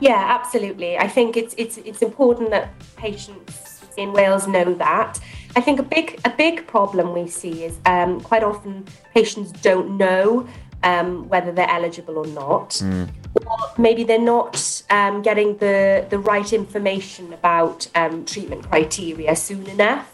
Yeah, 0.00 0.38
absolutely. 0.40 0.96
I 0.96 1.08
think 1.08 1.36
it's 1.36 1.54
it's 1.58 1.78
it's 1.78 2.02
important 2.02 2.50
that 2.50 2.72
patients 2.96 3.67
in 3.98 4.12
Wales 4.12 4.46
know 4.46 4.74
that. 4.74 5.20
I 5.56 5.60
think 5.60 5.80
a 5.80 5.82
big 5.82 6.20
a 6.24 6.30
big 6.30 6.66
problem 6.66 7.12
we 7.12 7.26
see 7.28 7.64
is 7.64 7.78
um, 7.86 8.20
quite 8.20 8.42
often 8.42 8.86
patients 9.14 9.52
don't 9.52 9.96
know 9.96 10.48
um, 10.82 11.28
whether 11.28 11.50
they're 11.52 11.70
eligible 11.70 12.18
or 12.18 12.26
not, 12.28 12.80
or 13.46 13.58
maybe 13.76 14.04
they're 14.04 14.20
not 14.20 14.82
um, 14.90 15.22
getting 15.22 15.56
the 15.58 16.06
the 16.10 16.18
right 16.18 16.52
information 16.52 17.32
about 17.32 17.88
um, 17.94 18.24
treatment 18.24 18.68
criteria 18.70 19.34
soon 19.34 19.66
enough. 19.66 20.08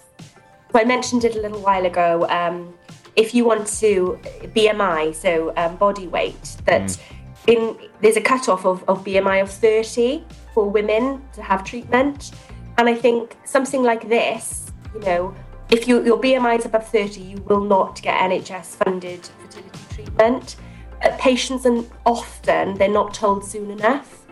So 0.72 0.80
I 0.80 0.85
mentioned 0.85 1.24
it 1.24 1.37
a 1.37 1.41
little 1.41 1.61
while 1.61 1.87
ago. 1.87 2.26
Um, 2.28 2.74
if 3.16 3.32
you 3.35 3.45
want 3.45 3.68
to 3.68 4.18
BMI, 4.57 5.14
so 5.14 5.53
um, 5.57 5.76
body 5.76 6.09
weight, 6.09 6.57
that 6.64 6.99
in 7.47 7.76
there's 8.01 8.16
a 8.16 8.20
cutoff 8.20 8.64
of, 8.66 8.82
of 8.89 9.05
BMI 9.05 9.43
of 9.43 9.51
30 9.51 10.24
for 10.53 10.68
women 10.68 11.22
to 11.35 11.43
have 11.43 11.64
treatment, 11.64 12.32
and 12.79 12.89
I 12.89 12.95
think 12.95 13.37
something 13.45 13.83
like 13.83 14.09
this, 14.09 14.72
you 14.95 15.01
know, 15.01 15.35
if 15.70 15.89
you, 15.89 16.05
your 16.05 16.20
BMI 16.20 16.59
is 16.59 16.66
above 16.66 16.87
30, 16.89 17.20
you 17.20 17.37
will 17.49 17.64
not 17.64 18.01
get 18.03 18.18
NHS 18.31 18.77
funded 18.85 19.27
fertility 19.43 19.79
treatment. 19.95 20.57
Uh, 21.03 21.16
patients 21.18 21.64
and 21.64 21.89
often 22.07 22.75
they're 22.79 22.89
not 22.89 23.12
told 23.14 23.45
soon 23.45 23.70
enough, 23.70 24.27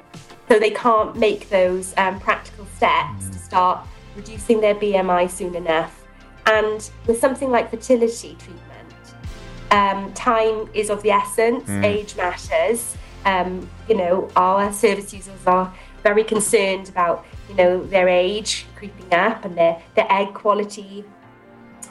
so 0.49 0.59
they 0.59 0.70
can't 0.70 1.16
make 1.16 1.49
those 1.49 1.95
um, 1.97 2.18
practical 2.20 2.66
steps 2.76 3.28
to 3.28 3.38
start 3.38 3.86
reducing 4.16 4.61
their 4.61 4.74
BMI 4.74 5.30
soon 5.30 5.55
enough. 5.55 6.05
And 6.47 6.88
with 7.07 7.18
something 7.20 7.51
like 7.51 7.70
fertility 7.70 8.36
treatment, 8.38 9.14
um, 9.70 10.12
time 10.12 10.68
is 10.74 10.90
of 10.90 11.03
the 11.03 11.11
essence, 11.11 11.68
Mm. 11.68 11.84
age 11.84 12.16
matters. 12.16 12.97
Um, 13.24 13.68
you 13.88 13.97
know, 13.97 14.28
our 14.36 14.72
service 14.72 15.14
users 15.14 15.47
are 15.47 15.72
very 16.03 16.24
concerned 16.24 16.88
about, 16.88 17.24
you 17.49 17.55
know, 17.55 17.84
their 17.84 18.09
age 18.09 18.66
creeping 18.76 19.12
up 19.12 19.45
and 19.45 19.57
their, 19.57 19.80
their 19.95 20.11
egg 20.11 20.34
quality 20.34 21.05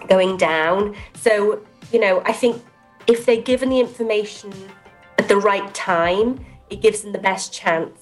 going 0.07 0.37
down. 0.37 0.95
So, 1.15 1.63
you 1.91 1.99
know, 1.99 2.21
I 2.25 2.33
think 2.33 2.63
if 3.07 3.25
they're 3.25 3.41
given 3.41 3.69
the 3.69 3.79
information 3.79 4.53
at 5.17 5.27
the 5.27 5.37
right 5.37 5.73
time, 5.73 6.45
it 6.69 6.81
gives 6.81 7.01
them 7.01 7.11
the 7.11 7.19
best 7.19 7.53
chance. 7.53 7.99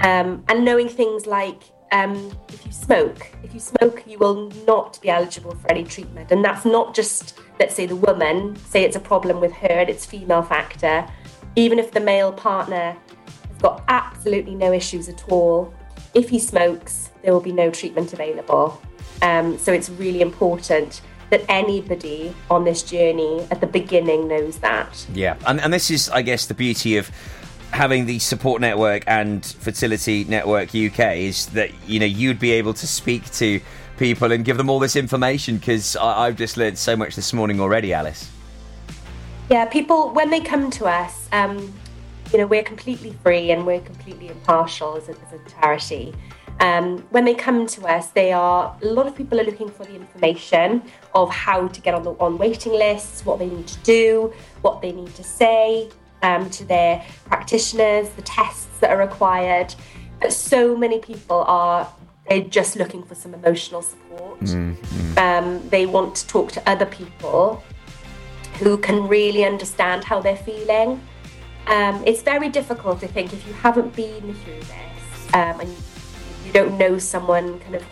Um, 0.00 0.44
and 0.48 0.64
knowing 0.64 0.88
things 0.88 1.26
like 1.26 1.62
um, 1.92 2.36
if 2.48 2.66
you 2.66 2.72
smoke, 2.72 3.30
if 3.44 3.54
you 3.54 3.60
smoke, 3.60 4.02
you 4.06 4.18
will 4.18 4.50
not 4.66 4.98
be 5.00 5.10
eligible 5.10 5.54
for 5.54 5.70
any 5.70 5.84
treatment. 5.84 6.32
And 6.32 6.44
that's 6.44 6.64
not 6.64 6.94
just, 6.94 7.38
let's 7.60 7.74
say, 7.76 7.86
the 7.86 7.96
woman, 7.96 8.56
say 8.56 8.82
it's 8.82 8.96
a 8.96 9.00
problem 9.00 9.40
with 9.40 9.52
her 9.52 9.68
and 9.68 9.88
it's 9.88 10.04
female 10.04 10.42
factor. 10.42 11.06
Even 11.54 11.78
if 11.78 11.92
the 11.92 12.00
male 12.00 12.32
partner 12.32 12.96
has 13.48 13.58
got 13.60 13.84
absolutely 13.86 14.56
no 14.56 14.72
issues 14.72 15.08
at 15.08 15.22
all, 15.28 15.72
if 16.14 16.28
he 16.28 16.38
smokes, 16.38 17.10
there 17.22 17.32
will 17.32 17.40
be 17.40 17.52
no 17.52 17.70
treatment 17.70 18.12
available. 18.12 18.80
Um, 19.22 19.58
so 19.58 19.72
it's 19.72 19.90
really 19.90 20.20
important 20.20 21.00
that 21.30 21.44
anybody 21.48 22.34
on 22.50 22.64
this 22.64 22.82
journey 22.82 23.46
at 23.50 23.60
the 23.60 23.66
beginning 23.66 24.28
knows 24.28 24.58
that. 24.58 25.06
Yeah, 25.12 25.36
and, 25.46 25.60
and 25.60 25.72
this 25.72 25.90
is, 25.90 26.08
I 26.10 26.22
guess, 26.22 26.46
the 26.46 26.54
beauty 26.54 26.96
of 26.96 27.10
having 27.72 28.06
the 28.06 28.20
support 28.20 28.60
network 28.60 29.02
and 29.08 29.44
fertility 29.44 30.22
network 30.24 30.68
UK 30.68 31.16
is 31.16 31.46
that 31.46 31.70
you 31.88 31.98
know 31.98 32.06
you'd 32.06 32.38
be 32.38 32.52
able 32.52 32.72
to 32.72 32.86
speak 32.86 33.28
to 33.32 33.60
people 33.96 34.30
and 34.30 34.44
give 34.44 34.56
them 34.56 34.70
all 34.70 34.78
this 34.78 34.94
information 34.94 35.56
because 35.56 35.96
I've 35.96 36.36
just 36.36 36.56
learned 36.56 36.78
so 36.78 36.96
much 36.96 37.16
this 37.16 37.32
morning 37.32 37.60
already, 37.60 37.92
Alice. 37.92 38.30
Yeah, 39.50 39.64
people 39.66 40.10
when 40.10 40.30
they 40.30 40.40
come 40.40 40.70
to 40.72 40.86
us, 40.86 41.28
um, 41.32 41.72
you 42.34 42.40
know, 42.40 42.48
we're 42.48 42.64
completely 42.64 43.12
free 43.22 43.52
and 43.52 43.64
we're 43.64 43.80
completely 43.80 44.26
impartial 44.26 44.96
as 44.96 45.08
a, 45.08 45.12
as 45.12 45.32
a 45.34 45.50
charity. 45.50 46.12
Um, 46.58 46.98
when 47.10 47.24
they 47.24 47.34
come 47.34 47.64
to 47.68 47.86
us, 47.86 48.08
they 48.08 48.32
are 48.32 48.76
a 48.82 48.86
lot 48.86 49.06
of 49.06 49.14
people 49.14 49.40
are 49.40 49.44
looking 49.44 49.68
for 49.68 49.84
the 49.84 49.94
information 49.94 50.82
of 51.14 51.30
how 51.30 51.68
to 51.68 51.80
get 51.80 51.94
on 51.94 52.02
the 52.02 52.10
on 52.14 52.36
waiting 52.36 52.72
lists, 52.72 53.24
what 53.24 53.38
they 53.38 53.46
need 53.46 53.68
to 53.68 53.78
do, 53.80 54.32
what 54.62 54.82
they 54.82 54.90
need 54.90 55.14
to 55.14 55.22
say 55.22 55.88
um, 56.22 56.50
to 56.50 56.64
their 56.64 57.04
practitioners, 57.26 58.08
the 58.10 58.22
tests 58.22 58.78
that 58.80 58.90
are 58.90 58.98
required. 58.98 59.72
But 60.20 60.32
so 60.32 60.76
many 60.76 60.98
people 60.98 61.44
are 61.46 61.88
they're 62.28 62.40
just 62.40 62.74
looking 62.74 63.04
for 63.04 63.14
some 63.14 63.32
emotional 63.34 63.82
support. 63.82 64.40
Um, 65.18 65.68
they 65.68 65.86
want 65.86 66.16
to 66.16 66.26
talk 66.26 66.50
to 66.52 66.68
other 66.68 66.86
people 66.86 67.62
who 68.58 68.76
can 68.78 69.06
really 69.06 69.44
understand 69.44 70.02
how 70.02 70.20
they're 70.20 70.36
feeling. 70.36 71.00
Um, 71.66 72.02
it's 72.06 72.22
very 72.22 72.48
difficult, 72.48 73.02
I 73.02 73.06
think, 73.06 73.32
if 73.32 73.46
you 73.46 73.52
haven't 73.54 73.94
been 73.96 74.34
through 74.34 74.60
this 74.60 75.34
um, 75.34 75.60
and 75.60 75.68
you 76.44 76.52
don't 76.52 76.76
know 76.76 76.98
someone 76.98 77.58
kind 77.60 77.76
of 77.76 77.82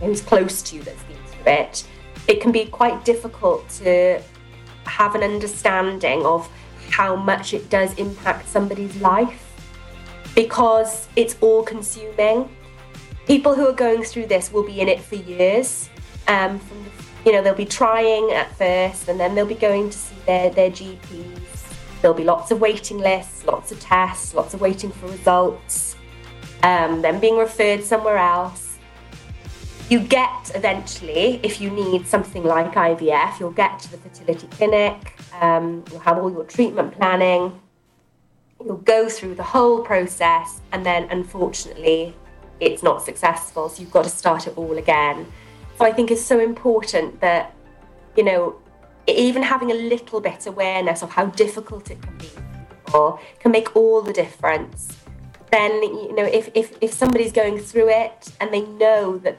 who's 0.00 0.20
close 0.20 0.62
to 0.62 0.76
you 0.76 0.82
that's 0.82 1.02
been 1.04 1.16
through 1.26 1.52
it. 1.52 1.86
It 2.28 2.40
can 2.40 2.52
be 2.52 2.66
quite 2.66 3.04
difficult 3.04 3.68
to 3.70 4.20
have 4.84 5.14
an 5.14 5.22
understanding 5.22 6.24
of 6.24 6.48
how 6.90 7.14
much 7.16 7.54
it 7.54 7.68
does 7.70 7.94
impact 7.94 8.48
somebody's 8.48 8.96
life 9.00 9.52
because 10.34 11.08
it's 11.16 11.36
all 11.40 11.62
consuming. 11.62 12.48
People 13.26 13.54
who 13.54 13.68
are 13.68 13.74
going 13.74 14.02
through 14.02 14.26
this 14.26 14.52
will 14.52 14.64
be 14.64 14.80
in 14.80 14.88
it 14.88 15.00
for 15.00 15.16
years. 15.16 15.88
Um, 16.28 16.58
the, 16.58 17.30
you 17.30 17.32
know, 17.32 17.42
they'll 17.42 17.54
be 17.54 17.64
trying 17.64 18.30
at 18.32 18.56
first, 18.56 19.08
and 19.08 19.18
then 19.18 19.34
they'll 19.34 19.46
be 19.46 19.54
going 19.54 19.90
to 19.90 19.98
see 19.98 20.16
their 20.26 20.50
their 20.50 20.70
GPs. 20.70 21.41
There'll 22.02 22.16
be 22.16 22.24
lots 22.24 22.50
of 22.50 22.60
waiting 22.60 22.98
lists, 22.98 23.46
lots 23.46 23.70
of 23.70 23.78
tests, 23.78 24.34
lots 24.34 24.54
of 24.54 24.60
waiting 24.60 24.90
for 24.90 25.06
results, 25.06 25.94
um, 26.64 27.00
then 27.00 27.20
being 27.20 27.38
referred 27.38 27.84
somewhere 27.84 28.18
else. 28.18 28.76
You 29.88 30.00
get 30.00 30.50
eventually, 30.56 31.38
if 31.44 31.60
you 31.60 31.70
need 31.70 32.08
something 32.08 32.42
like 32.42 32.72
IVF, 32.72 33.38
you'll 33.38 33.52
get 33.52 33.78
to 33.78 33.90
the 33.92 33.98
fertility 33.98 34.48
clinic. 34.48 35.16
Um, 35.40 35.84
you'll 35.90 36.00
have 36.00 36.18
all 36.18 36.30
your 36.30 36.42
treatment 36.42 36.92
planning. 36.92 37.60
You'll 38.64 38.78
go 38.78 39.08
through 39.08 39.36
the 39.36 39.44
whole 39.44 39.82
process, 39.84 40.60
and 40.72 40.84
then 40.84 41.06
unfortunately, 41.10 42.16
it's 42.58 42.82
not 42.82 43.02
successful. 43.02 43.68
So 43.68 43.80
you've 43.80 43.92
got 43.92 44.04
to 44.04 44.10
start 44.10 44.48
it 44.48 44.58
all 44.58 44.76
again. 44.76 45.30
So 45.78 45.84
I 45.84 45.92
think 45.92 46.10
it's 46.10 46.24
so 46.24 46.40
important 46.40 47.20
that, 47.20 47.54
you 48.16 48.24
know, 48.24 48.56
even 49.06 49.42
having 49.42 49.70
a 49.70 49.74
little 49.74 50.20
bit 50.20 50.46
awareness 50.46 51.02
of 51.02 51.10
how 51.10 51.26
difficult 51.26 51.90
it 51.90 52.00
can 52.00 52.16
be 52.18 52.28
people 52.92 53.20
can 53.40 53.52
make 53.52 53.74
all 53.76 54.02
the 54.02 54.12
difference. 54.12 54.96
Then, 55.50 55.82
you 55.82 56.14
know, 56.14 56.24
if, 56.24 56.48
if, 56.54 56.76
if 56.80 56.92
somebody's 56.92 57.32
going 57.32 57.58
through 57.58 57.90
it 57.90 58.32
and 58.40 58.52
they 58.52 58.62
know 58.62 59.18
that 59.18 59.38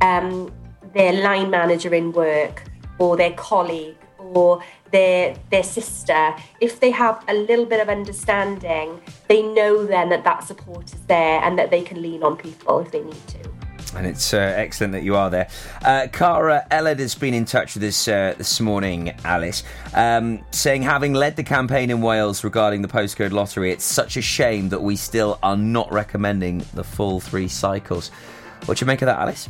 um, 0.00 0.52
their 0.94 1.12
line 1.12 1.50
manager 1.50 1.94
in 1.94 2.12
work 2.12 2.64
or 2.98 3.16
their 3.16 3.32
colleague 3.32 3.96
or 4.18 4.62
their 4.90 5.36
their 5.50 5.62
sister, 5.62 6.34
if 6.60 6.80
they 6.80 6.90
have 6.90 7.22
a 7.28 7.34
little 7.34 7.66
bit 7.66 7.80
of 7.80 7.88
understanding, 7.88 9.00
they 9.28 9.42
know 9.42 9.86
then 9.86 10.08
that 10.08 10.24
that 10.24 10.44
support 10.44 10.92
is 10.92 11.00
there 11.06 11.40
and 11.44 11.58
that 11.58 11.70
they 11.70 11.82
can 11.82 12.00
lean 12.02 12.22
on 12.22 12.36
people 12.36 12.80
if 12.80 12.90
they 12.90 13.02
need 13.02 13.26
to. 13.28 13.63
And 13.96 14.06
it's 14.06 14.34
uh, 14.34 14.38
excellent 14.38 14.92
that 14.92 15.02
you 15.02 15.14
are 15.16 15.30
there. 15.30 15.48
Uh, 15.84 16.08
Cara 16.12 16.66
Ellard 16.70 16.98
has 16.98 17.14
been 17.14 17.34
in 17.34 17.44
touch 17.44 17.74
with 17.74 17.84
us 17.84 18.08
uh, 18.08 18.34
this 18.36 18.60
morning, 18.60 19.14
Alice, 19.24 19.62
um, 19.94 20.44
saying, 20.50 20.82
having 20.82 21.14
led 21.14 21.36
the 21.36 21.44
campaign 21.44 21.90
in 21.90 22.00
Wales 22.00 22.42
regarding 22.42 22.82
the 22.82 22.88
postcode 22.88 23.30
lottery, 23.30 23.70
it's 23.70 23.84
such 23.84 24.16
a 24.16 24.22
shame 24.22 24.68
that 24.70 24.82
we 24.82 24.96
still 24.96 25.38
are 25.42 25.56
not 25.56 25.90
recommending 25.92 26.64
the 26.74 26.84
full 26.84 27.20
three 27.20 27.48
cycles. 27.48 28.10
What 28.66 28.78
do 28.78 28.82
you 28.82 28.86
make 28.86 29.02
of 29.02 29.06
that, 29.06 29.18
Alice? 29.18 29.48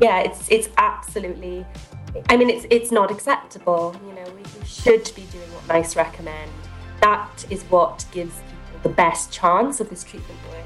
yeah, 0.00 0.20
it's 0.20 0.48
it's 0.50 0.68
absolutely. 0.78 1.64
I 2.28 2.36
mean, 2.36 2.50
it's 2.50 2.66
it's 2.70 2.90
not 2.90 3.10
acceptable. 3.10 3.94
You 4.06 4.14
know, 4.14 4.24
we, 4.34 4.40
should 4.66 5.10
be 5.14 5.22
doing 5.32 5.52
what 5.52 5.66
NICE 5.68 5.96
recommend. 5.96 6.50
That 7.00 7.44
is 7.50 7.62
what 7.64 8.04
gives 8.12 8.34
people 8.36 8.80
the 8.82 8.88
best 8.88 9.32
chance 9.32 9.80
of 9.80 9.90
this 9.90 10.04
treatment 10.04 10.38
working. 10.48 10.59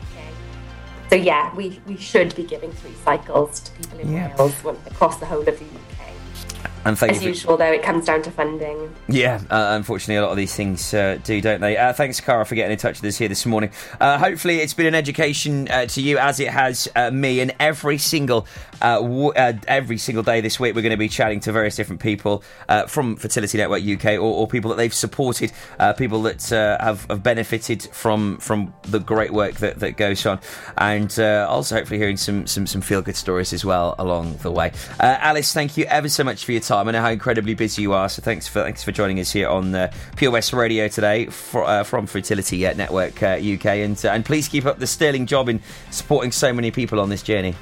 So 1.11 1.17
yeah, 1.17 1.55
we, 1.55 1.81
we 1.87 1.97
should 1.97 2.35
be 2.35 2.45
giving 2.45 2.73
three 2.73 2.95
cycles 3.05 3.61
to 3.61 3.73
people 3.73 3.99
in 4.01 4.13
Yeah. 4.13 4.35
Wales 4.37 4.65
across 4.87 5.19
the 5.19 5.27
whole 5.27 5.41
of 5.41 5.47
the 5.47 5.65
UK. 5.65 6.71
And 6.85 6.99
thank 6.99 7.12
As 7.12 7.22
you. 7.22 7.22
For- 7.22 7.28
usual, 7.28 7.57
though, 7.57 7.72
it 7.72 7.82
comes 7.82 8.05
down 8.07 8.22
to 8.22 8.30
funding. 8.30 8.95
Yeah, 9.09 9.41
uh, 9.51 9.68
unfortunately, 9.76 10.16
a 10.16 10.22
lot 10.22 10.30
of 10.30 10.37
these 10.37 10.55
things 10.55 10.93
uh, 10.93 11.18
do, 11.24 11.41
don't 11.41 11.61
they? 11.61 11.76
Uh, 11.76 11.93
thanks, 11.93 12.20
Cara, 12.20 12.45
for 12.45 12.55
getting 12.55 12.72
in 12.72 12.78
touch 12.78 13.01
with 13.01 13.09
us 13.09 13.16
here 13.18 13.28
this 13.28 13.47
morning. 13.47 13.70
Uh, 14.01 14.18
hopefully, 14.18 14.61
it's 14.61 14.74
been 14.74 14.87
an 14.87 14.95
education 14.95 15.68
uh, 15.70 15.87
to 15.87 16.03
you, 16.03 16.18
as 16.18 16.41
it 16.41 16.49
has 16.49 16.89
uh, 16.95 17.11
me. 17.11 17.41
And 17.41 17.55
every 17.59 17.99
single 17.99 18.47
uh, 18.82 19.01
w- 19.01 19.32
uh, 19.32 19.55
every 19.66 19.97
single 19.97 20.22
day 20.22 20.41
this 20.41 20.61
week, 20.61 20.74
we're 20.74 20.82
going 20.82 20.91
to 20.91 20.97
be 20.99 21.09
chatting 21.09 21.41
to 21.41 21.53
various 21.53 21.76
different 21.76 22.03
people 22.03 22.43
uh, 22.68 22.87
from 22.87 23.16
Fertility 23.16 23.57
Network 23.57 23.82
UK, 23.82 24.12
or, 24.14 24.18
or 24.20 24.47
people 24.47 24.68
that 24.70 24.76
they've 24.76 24.93
supported, 24.93 25.53
uh, 25.78 25.95
people 25.95 26.20
that 26.22 26.53
uh, 26.53 26.76
have, 26.85 27.07
have 27.09 27.22
benefited 27.22 27.82
from 27.93 28.37
from 28.39 28.74
the 28.82 28.99
great 28.99 29.30
work 29.32 29.55
that, 29.57 29.78
that 29.80 29.97
goes 29.97 30.26
on, 30.26 30.39
and 30.76 31.18
uh, 31.18 31.47
also 31.49 31.76
hopefully 31.76 31.99
hearing 31.99 32.18
some 32.18 32.47
some, 32.47 32.66
some 32.66 32.82
feel 32.82 33.01
good 33.01 33.16
stories 33.16 33.53
as 33.55 33.64
well 33.64 33.95
along 33.99 34.37
the 34.39 34.51
way. 34.51 34.70
Uh, 35.01 35.16
Alice, 35.20 35.55
thank 35.55 35.76
you 35.78 35.85
ever 35.87 36.09
so 36.09 36.22
much 36.22 36.45
for 36.45 36.53
your 36.53 36.61
time. 36.61 36.74
I 36.77 36.91
know 36.91 37.01
how 37.01 37.11
incredibly 37.11 37.55
busy 37.55 37.83
you 37.83 37.93
are, 37.93 38.09
so 38.09 38.22
thanks 38.22 38.49
for 38.49 38.62
thanks 38.62 38.83
for 38.83 38.93
joining 38.93 39.20
us 39.20 39.31
here 39.31 39.49
on 39.49 39.75
uh, 39.75 39.93
Pure 40.16 40.33
West 40.33 40.53
Radio 40.53 40.89
today 40.89 41.27
for, 41.27 41.64
uh, 41.64 41.85
from 41.85 42.07
Fertility 42.07 42.66
uh, 42.66 42.75
Network 42.75 43.22
uh, 43.22 43.37
UK, 43.37 43.66
and 43.66 44.05
uh, 44.05 44.09
and 44.09 44.25
please 44.25 44.49
keep 44.49 44.66
up 44.66 44.79
the 44.79 44.87
sterling 44.87 45.27
job 45.27 45.49
in 45.49 45.61
supporting 45.91 46.33
so 46.33 46.53
many 46.53 46.70
people 46.70 47.01
on 47.01 47.11
this 47.11 47.22
journey. 47.22 47.55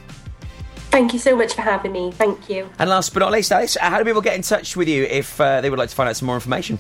Thank 0.93 1.15
you 1.15 1.19
so 1.19 1.35
much 1.35 1.55
for 1.55 1.63
having 1.63 1.93
me. 1.93 2.13
Thank 2.13 2.51
you. 2.51 2.69
And 2.79 2.91
last 2.91 3.15
but 3.15 3.21
not 3.21 3.33
least, 3.33 3.51
Alice, 3.51 3.79
uh, 3.81 3.89
how 3.89 3.99
do 3.99 4.05
people 4.05 4.21
get 4.21 4.37
in 4.37 4.43
touch 4.43 4.77
with 4.77 4.89
you 4.89 5.05
if 5.05 5.41
uh, 5.41 5.63
they 5.63 5.71
would 5.71 5.79
like 5.79 5.89
to 5.89 5.95
find 5.95 6.09
out 6.09 6.17
some 6.17 6.27
more 6.27 6.37
information? 6.37 6.79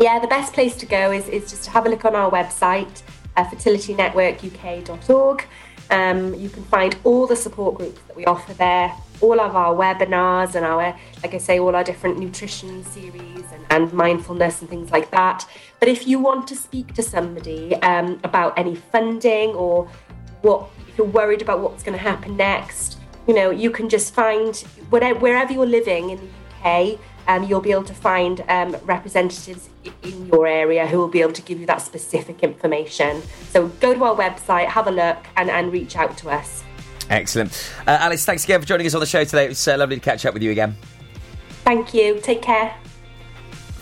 Yeah, 0.00 0.18
the 0.18 0.28
best 0.28 0.54
place 0.54 0.74
to 0.76 0.86
go 0.86 1.12
is, 1.12 1.28
is 1.28 1.50
just 1.50 1.64
to 1.64 1.70
have 1.72 1.84
a 1.84 1.90
look 1.90 2.06
on 2.06 2.16
our 2.16 2.30
website, 2.30 3.02
uh, 3.36 3.44
fertilitynetworkuk.org. 3.44 5.46
Um, 5.90 6.34
you 6.34 6.48
can 6.48 6.64
find 6.64 6.96
all 7.04 7.26
the 7.26 7.36
support 7.36 7.74
groups 7.74 8.00
that 8.08 8.16
we 8.16 8.24
offer 8.24 8.54
there, 8.54 8.94
all 9.22 9.40
of 9.40 9.54
our 9.56 9.74
webinars 9.74 10.54
and 10.54 10.66
our, 10.66 10.98
like 11.22 11.32
I 11.32 11.38
say, 11.38 11.58
all 11.58 11.74
our 11.74 11.84
different 11.84 12.18
nutrition 12.18 12.84
series 12.84 13.44
and, 13.52 13.64
and 13.70 13.92
mindfulness 13.92 14.60
and 14.60 14.68
things 14.68 14.90
like 14.90 15.10
that. 15.12 15.48
But 15.78 15.88
if 15.88 16.06
you 16.06 16.18
want 16.18 16.46
to 16.48 16.56
speak 16.56 16.92
to 16.94 17.02
somebody 17.02 17.74
um, 17.76 18.20
about 18.24 18.58
any 18.58 18.74
funding 18.74 19.50
or 19.50 19.88
what, 20.42 20.68
if 20.88 20.98
you're 20.98 21.06
worried 21.06 21.40
about 21.40 21.60
what's 21.60 21.82
going 21.82 21.96
to 21.96 22.02
happen 22.02 22.36
next, 22.36 22.98
you 23.26 23.34
know, 23.34 23.50
you 23.50 23.70
can 23.70 23.88
just 23.88 24.12
find 24.12 24.56
whatever, 24.90 25.18
wherever 25.20 25.52
you're 25.52 25.66
living 25.66 26.10
in 26.10 26.18
the 26.18 26.68
UK, 26.68 26.98
um, 27.28 27.44
you'll 27.44 27.60
be 27.60 27.70
able 27.70 27.84
to 27.84 27.94
find 27.94 28.44
um, 28.48 28.76
representatives 28.82 29.68
in 30.02 30.26
your 30.26 30.46
area 30.46 30.86
who 30.86 30.98
will 30.98 31.08
be 31.08 31.20
able 31.20 31.32
to 31.32 31.42
give 31.42 31.60
you 31.60 31.66
that 31.66 31.80
specific 31.80 32.42
information. 32.42 33.22
So 33.50 33.68
go 33.68 33.94
to 33.94 34.04
our 34.04 34.16
website, 34.16 34.66
have 34.66 34.88
a 34.88 34.90
look, 34.90 35.18
and, 35.36 35.48
and 35.48 35.72
reach 35.72 35.96
out 35.96 36.18
to 36.18 36.30
us. 36.30 36.64
Excellent. 37.12 37.52
Uh, 37.86 37.98
Alice, 38.00 38.24
thanks 38.24 38.44
again 38.44 38.60
for 38.60 38.66
joining 38.66 38.86
us 38.86 38.94
on 38.94 39.00
the 39.00 39.06
show 39.06 39.22
today. 39.22 39.44
It 39.44 39.50
was 39.50 39.68
uh, 39.68 39.76
lovely 39.76 39.96
to 39.96 40.02
catch 40.02 40.24
up 40.24 40.32
with 40.32 40.42
you 40.42 40.50
again. 40.50 40.74
Thank 41.62 41.92
you. 41.92 42.18
Take 42.20 42.40
care. 42.40 42.74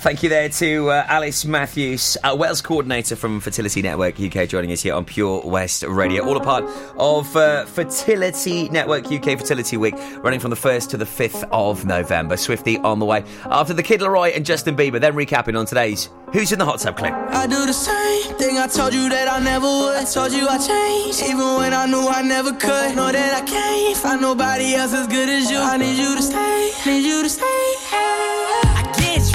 Thank 0.01 0.23
you 0.23 0.31
there 0.31 0.49
to 0.49 0.89
uh, 0.89 1.05
Alice 1.09 1.45
Matthews, 1.45 2.17
uh, 2.25 2.35
Wales 2.35 2.63
coordinator 2.63 3.17
from 3.17 3.39
Fertility 3.39 3.83
Network 3.83 4.19
UK, 4.19 4.49
joining 4.49 4.73
us 4.73 4.81
here 4.81 4.95
on 4.95 5.05
Pure 5.05 5.43
West 5.43 5.83
Radio. 5.83 6.27
All 6.27 6.39
a 6.39 6.43
part 6.43 6.65
of 6.97 7.37
uh, 7.37 7.67
Fertility 7.67 8.71
Network 8.71 9.13
UK 9.13 9.39
Fertility 9.39 9.77
Week, 9.77 9.95
running 10.23 10.41
from 10.41 10.49
the 10.49 10.57
1st 10.57 10.89
to 10.89 10.97
the 10.97 11.05
5th 11.05 11.47
of 11.53 11.85
November. 11.85 12.39
Swifty 12.39 12.79
on 12.79 12.99
the 12.99 13.05
way. 13.05 13.23
After 13.45 13.75
the 13.75 13.83
Kid 13.83 14.01
Laroi 14.01 14.35
and 14.35 14.47
Justin 14.47 14.75
Bieber, 14.75 14.99
then 14.99 15.13
recapping 15.13 15.59
on 15.59 15.67
today's 15.67 16.09
Who's 16.33 16.51
in 16.51 16.59
the 16.59 16.65
Hot 16.65 16.81
Tub 16.81 16.97
clip. 16.97 17.13
I 17.13 17.47
do 17.47 17.67
the 17.67 17.75
same 17.75 18.35
thing 18.39 18.57
I 18.57 18.69
told 18.69 18.95
you 18.95 19.07
that 19.11 19.31
I 19.31 19.39
never 19.39 19.67
would. 19.67 19.97
I 19.99 20.05
told 20.05 20.33
you 20.33 20.49
I 20.49 20.57
changed, 20.57 21.23
even 21.25 21.57
when 21.59 21.75
I 21.75 21.85
knew 21.85 22.09
I 22.09 22.23
never 22.23 22.53
could. 22.53 22.97
Know 22.97 23.13
that 23.13 23.43
I 23.43 23.45
can't 23.45 23.97
find 23.99 24.23
nobody 24.23 24.77
else 24.77 24.95
as 24.95 25.09
good 25.09 25.29
as 25.29 25.51
you. 25.51 25.59
I 25.59 25.77
need 25.77 25.99
you 25.99 26.17
to 26.17 26.23
stay, 26.23 26.73
need 26.87 27.07
you 27.07 27.23
to 27.23 27.29
stay. 27.29 27.75
Get 27.91 28.70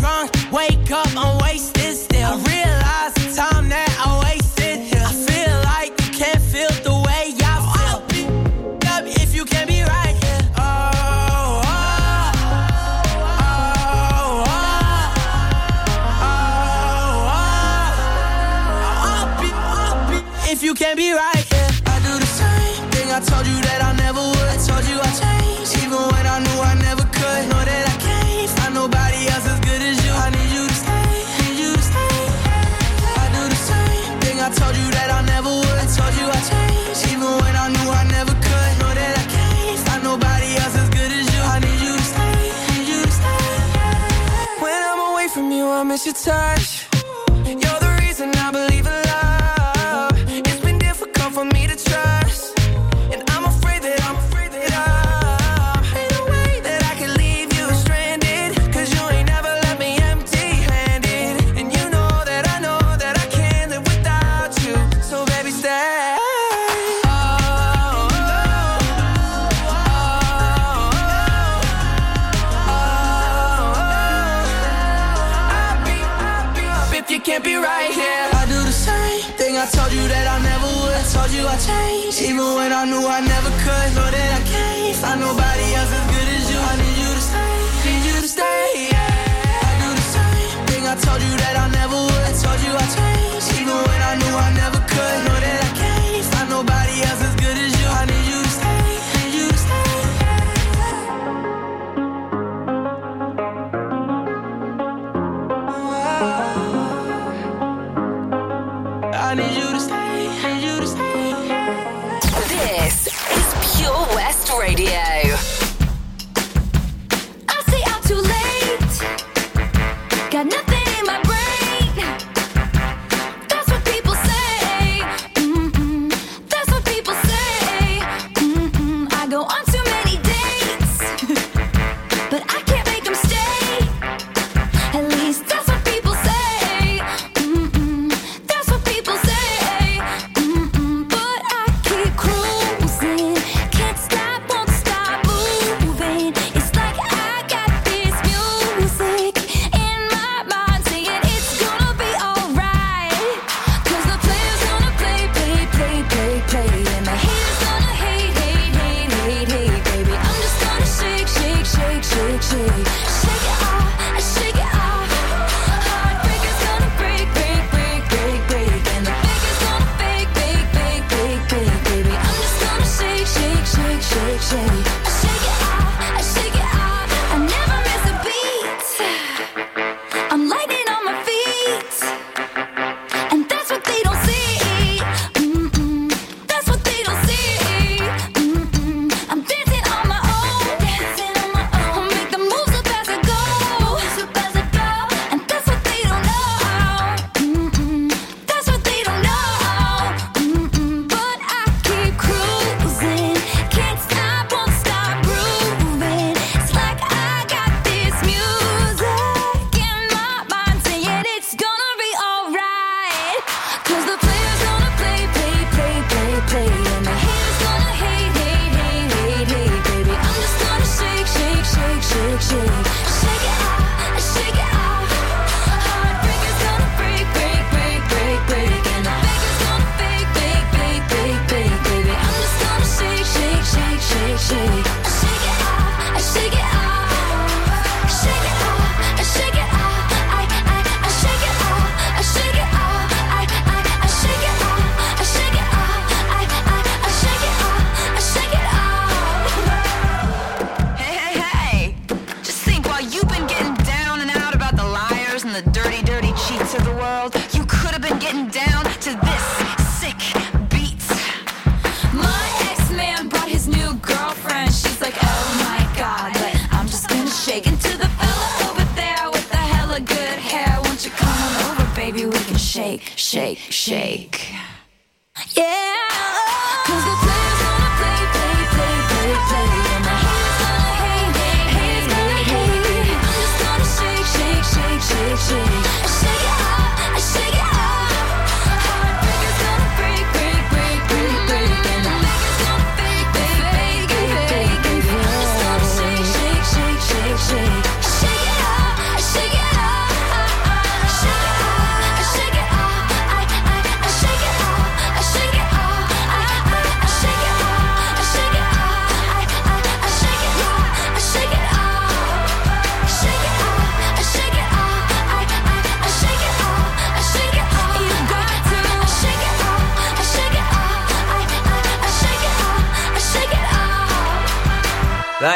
drunk, 0.05 0.29
wake 0.51 0.91
up, 0.91 1.07
I'm 1.17 1.37
wasted 1.41 1.95
still. 1.97 2.33
I 2.33 2.35
realize 2.53 3.13
the 3.15 3.25
time 3.41 3.69
that 3.69 3.89
I 4.05 4.07
wasted. 4.25 4.77
I 5.09 5.11
feel 5.27 5.55
like 5.71 5.91
you 6.03 6.11
can't 6.21 6.43
feel 6.53 6.73
the 6.87 6.95
way 7.07 7.33
I 7.53 7.55
feel. 7.73 8.29
Up 8.93 9.03
if 9.23 9.33
you 9.35 9.45
can 9.45 9.65
be 9.67 9.81
right 9.81 10.15
here. 10.23 10.43
Oh, 10.57 10.63
oh, 11.65 12.31
oh, 13.41 13.49
oh, 13.49 14.51
oh, 16.21 16.53
oh, 20.13 20.51
If 20.51 20.59
you 20.61 20.73
can't 20.75 20.97
be 20.97 21.11
right. 21.13 21.45
I 21.93 21.95
do 22.07 22.13
the 22.25 22.31
same 22.43 22.83
thing 22.91 23.07
I 23.11 23.19
told 23.31 23.45
you 23.47 23.57
that 23.67 23.81
I 23.89 23.91
never 24.05 24.21
would. 24.21 24.49
I 24.55 24.57
told 24.69 24.85
you 24.91 24.97
I 25.01 25.09
changed, 25.23 25.73
even 25.83 26.01
when 26.13 26.25
I 26.27 26.44
miss 45.95 46.05
your 46.05 46.13
touch. 46.13 46.84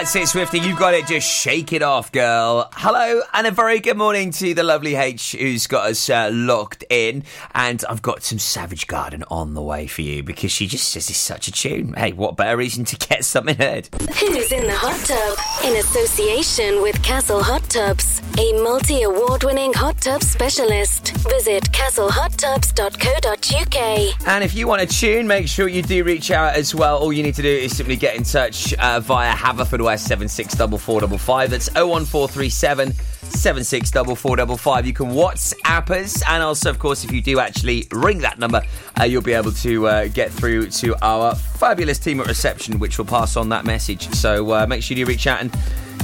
That's 0.09 0.23
it, 0.23 0.29
Swifty. 0.29 0.57
You 0.57 0.75
got 0.75 0.95
it. 0.95 1.05
Just 1.05 1.29
shake 1.29 1.71
it 1.71 1.83
off, 1.83 2.11
girl. 2.11 2.67
Hello, 2.73 3.21
and 3.31 3.45
a 3.45 3.51
very 3.51 3.79
good 3.79 3.95
morning 3.95 4.31
to 4.31 4.55
the 4.55 4.63
lovely 4.63 4.95
H 4.95 5.33
who's 5.33 5.67
got 5.67 5.91
us 5.91 6.09
uh, 6.09 6.31
locked 6.33 6.83
in. 6.89 7.23
And 7.53 7.85
I've 7.87 8.01
got 8.01 8.23
some 8.23 8.39
Savage 8.39 8.87
Garden 8.87 9.23
on 9.29 9.53
the 9.53 9.61
way 9.61 9.85
for 9.85 10.01
you 10.01 10.23
because 10.23 10.51
she 10.51 10.65
just 10.65 10.87
says 10.87 11.11
it's 11.11 11.19
such 11.19 11.47
a 11.47 11.51
tune. 11.51 11.93
Hey, 11.93 12.13
what 12.13 12.37
better 12.37 12.57
reason 12.57 12.85
to 12.85 12.97
get 12.97 13.23
something 13.23 13.55
heard? 13.55 13.87
Who's 14.19 14.51
in 14.51 14.65
the 14.65 14.73
hot 14.73 14.99
tub? 15.05 15.37
In 15.63 15.75
association 15.77 16.81
with 16.81 16.99
Castle 17.03 17.43
Hot 17.43 17.61
Tubs, 17.69 18.19
a 18.39 18.51
multi 18.63 19.03
award 19.03 19.43
winning 19.43 19.73
hot 19.73 20.01
tub 20.01 20.23
specialist. 20.23 21.15
Visit 21.29 21.65
castlehottubs.co.uk. 21.65 24.27
And 24.27 24.43
if 24.43 24.55
you 24.55 24.67
want 24.67 24.81
a 24.81 24.87
tune, 24.87 25.27
make 25.27 25.47
sure 25.47 25.67
you 25.67 25.83
do 25.83 26.03
reach 26.03 26.31
out 26.31 26.55
as 26.55 26.73
well. 26.73 26.97
All 26.97 27.13
you 27.13 27.21
need 27.21 27.35
to 27.35 27.43
do 27.43 27.47
is 27.47 27.77
simply 27.77 27.95
get 27.95 28.15
in 28.15 28.23
touch 28.23 28.73
uh, 28.73 28.99
via 29.01 29.35
Haverfordwest 29.35 29.98
764455. 29.99 31.49
That's 31.49 31.69
01437 31.75 32.93
764455. 32.93 34.85
You 34.85 34.93
can 34.93 35.07
WhatsApp 35.07 35.89
us. 35.91 36.23
And 36.27 36.41
also, 36.43 36.69
of 36.69 36.79
course, 36.79 37.03
if 37.03 37.11
you 37.11 37.21
do 37.21 37.39
actually 37.39 37.87
ring 37.91 38.19
that 38.19 38.39
number, 38.39 38.61
uh, 38.99 39.03
you'll 39.03 39.21
be 39.21 39.33
able 39.33 39.51
to 39.51 39.87
uh, 39.87 40.07
get 40.07 40.31
through 40.31 40.67
to 40.67 40.95
our 41.03 41.35
fabulous 41.35 41.99
team 41.99 42.19
at 42.19 42.27
reception, 42.27 42.79
which 42.79 42.97
will 42.97 43.05
pass 43.05 43.35
on 43.35 43.49
that 43.49 43.65
message. 43.65 44.09
So 44.11 44.51
uh, 44.51 44.65
make 44.67 44.83
sure 44.83 44.97
you 44.97 45.05
reach 45.05 45.27
out 45.27 45.41
and 45.41 45.55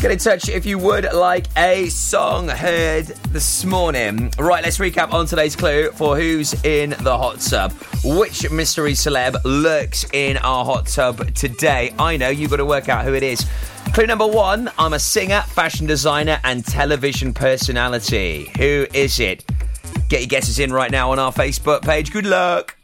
Get 0.02 0.12
in 0.12 0.18
touch 0.20 0.50
if 0.50 0.66
you 0.66 0.78
would 0.78 1.12
like 1.14 1.48
a 1.58 1.88
song 1.88 2.48
heard 2.48 3.08
this 3.32 3.66
morning. 3.66 4.32
Right, 4.38 4.64
let's 4.64 4.78
recap 4.78 5.14
on 5.14 5.26
today's 5.26 5.56
clue 5.56 5.90
for 5.92 6.16
who's 6.16 6.54
in 6.64 6.92
the 7.02 7.18
hot 7.18 7.40
tub. 7.40 7.72
Which 8.04 8.52
mystery 8.52 8.92
celeb 8.92 9.38
lurks 9.44 10.06
in 10.14 10.38
our 10.38 10.64
hot 10.64 10.88
tub 10.88 11.34
today? 11.34 11.96
I 11.98 12.18
know, 12.18 12.30
you've 12.30 12.52
got 12.52 12.58
to 12.58 12.66
work 12.66 12.88
out 12.88 13.06
who 13.06 13.14
it 13.16 13.24
is. 13.24 13.48
Clue 13.94 14.06
number 14.06 14.28
one 14.28 14.70
I'm 14.78 14.94
a 14.94 15.00
singer, 15.00 15.42
fashion 15.42 15.88
designer, 15.88 16.40
and 16.44 16.64
television 16.64 17.34
personality. 17.34 18.52
Who 18.58 18.86
is 18.94 19.20
it? 19.20 19.46
Get 20.10 20.20
your 20.20 20.28
guesses 20.28 20.60
in 20.60 20.72
right 20.72 20.92
now 20.92 21.12
on 21.12 21.20
our 21.20 21.32
Facebook 21.32 21.82
page. 21.82 22.12
Good 22.12 22.26
luck. 22.28 22.76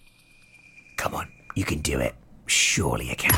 Come 0.98 1.14
on, 1.14 1.32
you 1.56 1.66
can 1.66 1.80
do 1.80 2.00
it. 2.00 2.16
Surely 2.48 3.10
you 3.10 3.16
can. 3.16 3.34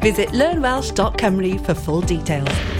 Visit 0.00 0.28
learnwelsh.cymru 0.30 1.64
for 1.64 1.74
full 1.74 2.00
details. 2.02 2.77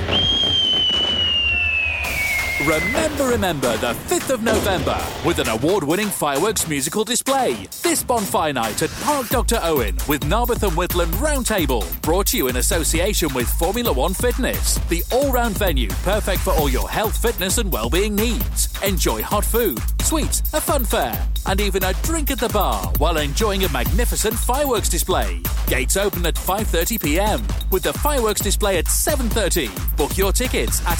Remember, 2.66 3.28
remember 3.28 3.76
the 3.76 3.94
5th 4.08 4.30
of 4.30 4.42
November 4.42 5.00
with 5.24 5.38
an 5.38 5.48
award 5.48 5.84
winning 5.84 6.08
fireworks 6.08 6.66
musical 6.66 7.04
display. 7.04 7.54
This 7.84 8.02
bonfire 8.02 8.52
night 8.52 8.82
at 8.82 8.90
Park 9.02 9.28
Dr. 9.28 9.60
Owen 9.62 9.96
with 10.08 10.22
Narberth 10.22 10.64
and 10.64 10.72
Whitland 10.72 11.12
Roundtable. 11.20 11.84
Brought 12.02 12.26
to 12.28 12.36
you 12.36 12.48
in 12.48 12.56
association 12.56 13.32
with 13.32 13.48
Formula 13.48 13.92
One 13.92 14.12
Fitness, 14.12 14.74
the 14.88 15.04
all 15.12 15.30
round 15.30 15.56
venue 15.56 15.88
perfect 16.02 16.40
for 16.40 16.52
all 16.52 16.68
your 16.68 16.90
health, 16.90 17.16
fitness, 17.22 17.58
and 17.58 17.72
well-being 17.72 18.16
needs. 18.16 18.68
Enjoy 18.82 19.22
hot 19.22 19.44
food, 19.44 19.78
sweets, 20.02 20.40
a 20.52 20.60
fun 20.60 20.84
fair, 20.84 21.28
and 21.46 21.60
even 21.60 21.84
a 21.84 21.92
drink 22.02 22.32
at 22.32 22.40
the 22.40 22.48
bar 22.48 22.92
while 22.98 23.18
enjoying 23.18 23.64
a 23.64 23.68
magnificent 23.68 24.34
fireworks 24.34 24.88
display. 24.88 25.40
Gates 25.68 25.96
open 25.96 26.26
at 26.26 26.34
5:30 26.34 27.00
p.m. 27.00 27.40
with 27.70 27.84
the 27.84 27.92
fireworks 27.92 28.40
display 28.40 28.78
at 28.78 28.86
7:30. 28.86 29.70
Book 29.96 30.18
your 30.18 30.32
tickets 30.32 30.84
at 30.88 30.98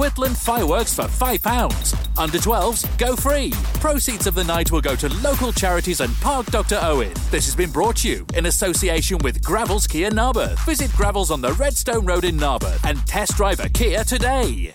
event.wales-whitland 0.00 0.36
fireworks 0.36 0.94
for 0.94 1.02
£5. 1.02 2.18
Under 2.18 2.38
12s, 2.38 2.98
go 2.98 3.16
free. 3.16 3.52
Proceeds 3.80 4.26
of 4.26 4.34
the 4.34 4.44
night 4.44 4.72
will 4.72 4.80
go 4.80 4.96
to 4.96 5.08
local 5.22 5.52
charities 5.52 6.00
and 6.00 6.14
Park 6.16 6.46
Dr. 6.46 6.78
Owen. 6.82 7.12
This 7.30 7.46
has 7.46 7.56
been 7.56 7.70
brought 7.70 7.96
to 7.96 8.08
you 8.08 8.26
in 8.34 8.46
association 8.46 9.18
with 9.18 9.42
Gravells 9.42 9.88
Kia 9.88 10.10
Narberth. 10.10 10.64
Visit 10.64 10.90
Gravells 10.92 11.30
on 11.30 11.40
the 11.40 11.52
Redstone 11.52 12.06
Road 12.06 12.24
in 12.24 12.36
Narberth 12.36 12.84
and 12.84 12.98
test 13.06 13.36
drive 13.36 13.60
a 13.60 13.68
Kia 13.68 14.04
today. 14.04 14.74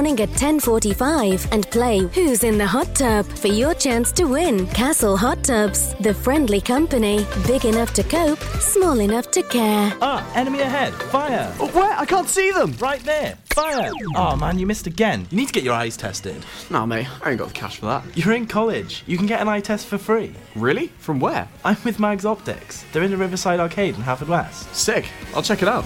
morning 0.01 0.19
at 0.21 0.29
10:45 0.29 1.47
and 1.51 1.69
play 1.69 1.99
Who's 2.15 2.43
in 2.43 2.57
the 2.57 2.65
Hot 2.65 2.95
Tub 2.95 3.23
for 3.23 3.49
your 3.49 3.75
chance 3.75 4.11
to 4.13 4.23
win 4.25 4.65
Castle 4.73 5.15
Hot 5.15 5.43
Tubs, 5.43 5.93
the 5.99 6.11
friendly 6.11 6.59
company, 6.59 7.23
big 7.45 7.65
enough 7.65 7.93
to 7.93 8.03
cope, 8.03 8.39
small 8.59 8.99
enough 8.99 9.29
to 9.29 9.43
care. 9.43 9.93
Ah, 10.01 10.25
enemy 10.33 10.61
ahead. 10.61 10.91
Fire. 11.11 11.45
where? 11.75 11.93
I 11.99 12.05
can't 12.05 12.27
see 12.27 12.49
them. 12.49 12.73
Right 12.79 13.03
there. 13.03 13.37
Fire. 13.53 13.91
Oh, 14.15 14.35
man, 14.35 14.57
you 14.57 14.65
missed 14.65 14.87
again. 14.87 15.27
You 15.29 15.37
need 15.37 15.49
to 15.49 15.53
get 15.53 15.63
your 15.63 15.75
eyes 15.75 15.97
tested. 15.97 16.43
Nah, 16.71 16.87
mate, 16.87 17.07
I 17.23 17.29
ain't 17.29 17.39
got 17.39 17.49
the 17.49 17.53
cash 17.53 17.77
for 17.77 17.85
that. 17.85 18.03
You're 18.17 18.33
in 18.33 18.47
college. 18.47 19.03
You 19.05 19.17
can 19.17 19.27
get 19.27 19.39
an 19.39 19.49
eye 19.49 19.61
test 19.61 19.85
for 19.85 19.99
free. 19.99 20.33
Really? 20.55 20.87
From 20.97 21.19
where? 21.19 21.47
I'm 21.63 21.77
with 21.85 21.99
Mags 21.99 22.25
Optics. 22.25 22.85
They're 22.91 23.03
in 23.03 23.11
the 23.11 23.17
Riverside 23.17 23.59
Arcade 23.59 23.93
in 23.93 24.01
Haverfordwest. 24.01 24.73
Sick. 24.73 25.05
I'll 25.35 25.43
check 25.43 25.61
it 25.61 25.67
out. 25.67 25.85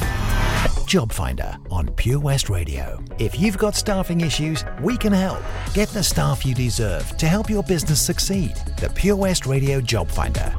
Job 0.85 1.13
Finder 1.13 1.57
on 1.69 1.87
Pure 1.93 2.19
West 2.19 2.49
Radio. 2.49 3.01
If 3.17 3.39
you've 3.39 3.57
got 3.57 3.75
staffing 3.75 4.21
issues, 4.21 4.65
we 4.81 4.97
can 4.97 5.13
help. 5.13 5.41
Get 5.73 5.87
the 5.89 6.03
staff 6.03 6.45
you 6.45 6.53
deserve 6.53 7.17
to 7.17 7.27
help 7.27 7.49
your 7.49 7.63
business 7.63 8.01
succeed. 8.01 8.55
The 8.77 8.89
Pure 8.89 9.15
West 9.15 9.45
Radio 9.45 9.79
Job 9.79 10.09
Finder. 10.09 10.53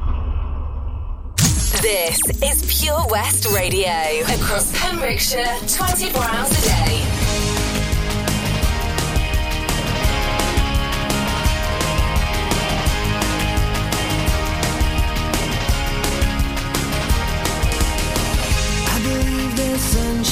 This 1.81 2.19
is 2.41 2.81
Pure 2.81 3.07
West 3.09 3.45
Radio 3.53 3.91
across 4.21 4.71
Pembrokeshire 4.79 5.57
24 5.67 6.23
hours 6.23 6.51
a 6.51 6.61
day. 6.67 7.42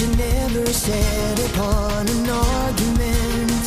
Should 0.01 0.17
never 0.17 0.65
set 0.65 1.37
upon 1.51 2.09
an 2.09 2.27
argument. 2.27 3.65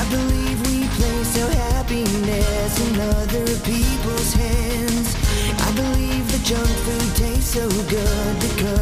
I 0.00 0.02
believe 0.08 0.58
we 0.68 0.88
place 0.96 1.42
our 1.42 1.54
happiness 1.70 2.72
in 2.86 3.00
other 3.00 3.46
people's 3.70 4.32
hands. 4.32 5.08
I 5.66 5.70
believe 5.80 6.24
the 6.32 6.42
junk 6.48 6.72
food 6.84 7.16
tastes 7.16 7.52
so 7.52 7.68
good 7.94 8.34
because 8.40 8.75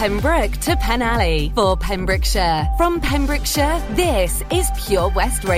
Pembroke 0.00 0.52
to 0.52 0.76
Penally 0.76 1.54
for 1.54 1.76
Pembrokeshire. 1.76 2.66
From 2.78 3.02
Pembrokeshire, 3.02 3.82
this 3.90 4.42
is 4.50 4.66
Pure 4.86 5.10
West 5.10 5.44
Radio. 5.44 5.48